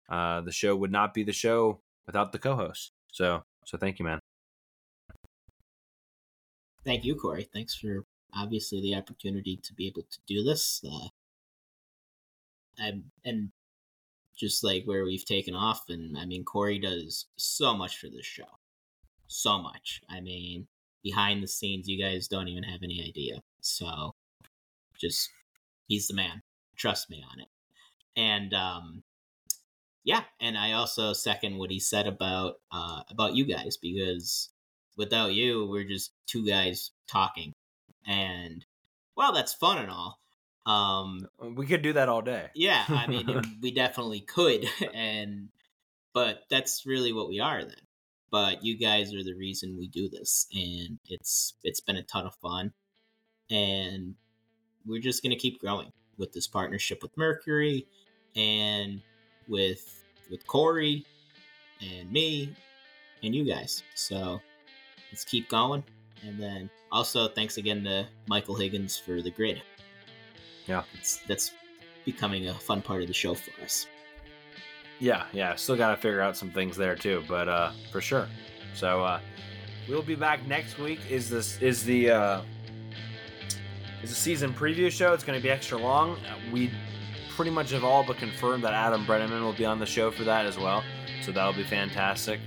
[0.09, 2.91] uh, the show would not be the show without the co-host.
[3.11, 4.17] So so thank you, man.
[6.83, 7.47] Thank you, Cory.
[7.53, 8.03] Thanks for
[8.33, 10.83] obviously the opportunity to be able to do this.
[10.83, 11.09] Uh,
[12.79, 13.51] and, and
[14.35, 18.25] just like where we've taken off, and I mean, Cory does so much for this
[18.25, 18.57] show.
[19.27, 20.01] So much.
[20.09, 20.65] I mean,
[21.03, 23.43] behind the scenes, you guys don't even have any idea.
[23.61, 24.15] So,
[24.99, 25.29] just,
[25.87, 26.41] he's the man.
[26.75, 27.49] Trust me on it.
[28.15, 29.03] And, um,
[30.09, 34.49] yeah, and I also second what he said about uh, about you guys because
[34.97, 37.53] without you, we're just two guys talking
[38.07, 38.65] and
[39.15, 40.19] well, that's fun and all.
[40.65, 42.47] Um, uh, we could do that all day.
[42.55, 44.65] Yeah, I mean, we definitely could,
[44.95, 45.49] and
[46.11, 47.75] but that's really what we are then.
[48.31, 52.25] But you guys are the reason we do this, and it's it's been a ton
[52.25, 52.73] of fun,
[53.51, 54.15] and
[54.87, 57.85] we're just gonna keep growing with this partnership with Mercury,
[58.35, 59.03] and
[59.49, 59.98] with
[60.29, 61.05] with Cory,
[61.81, 62.53] and me,
[63.23, 63.83] and you guys.
[63.95, 64.39] So
[65.11, 65.83] let's keep going,
[66.23, 69.61] and then also, thanks again to Michael Higgins for the grid.
[70.65, 71.51] Yeah, it's, that's
[72.05, 73.85] becoming a fun part of the show for us.
[74.99, 78.27] Yeah, yeah, still got to figure out some things there too, but uh, for sure.
[78.73, 79.19] So uh,
[79.87, 80.99] we'll be back next week.
[81.09, 82.41] Is this is the uh,
[84.03, 85.13] is the season preview show?
[85.13, 86.17] It's going to be extra long.
[86.51, 86.71] We
[87.39, 90.25] pretty much have all but confirmed that Adam Breneman will be on the show for
[90.25, 90.83] that as well.
[91.21, 92.41] So that'll be fantastic.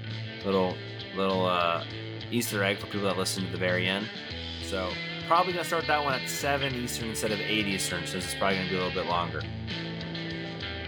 [0.44, 0.76] Little
[1.16, 1.82] little uh,
[2.30, 4.06] Easter egg for people that listen to the very end.
[4.62, 4.90] So
[5.26, 8.58] probably gonna start that one at seven Eastern instead of eight Eastern, since it's probably
[8.58, 9.40] gonna be a little bit longer.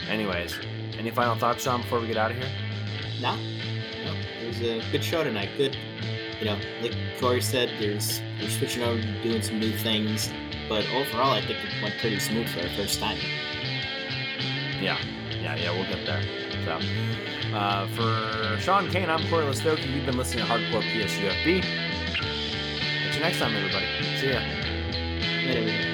[0.06, 0.55] Anyways,
[0.98, 2.52] any final thoughts, Shawn, before we get out of here?
[3.22, 3.36] No.
[3.36, 4.14] No.
[4.43, 5.48] it was a good show tonight.
[5.56, 5.78] Good,
[6.40, 10.31] you know, like Cory said, there's we're switching over, doing some new things,
[10.68, 13.16] but overall, I think it went pretty smooth for the first time.
[14.85, 14.98] Yeah,
[15.40, 15.70] yeah, yeah.
[15.73, 16.23] We'll get there.
[16.66, 16.78] So,
[17.56, 19.90] uh, for Shawn Kane, I'm Cory Lestochi.
[19.90, 21.62] You've been listening to Hardcore PSUFB.
[21.62, 23.86] Catch you next time, everybody.
[24.19, 24.40] See ya.
[25.47, 25.94] Later.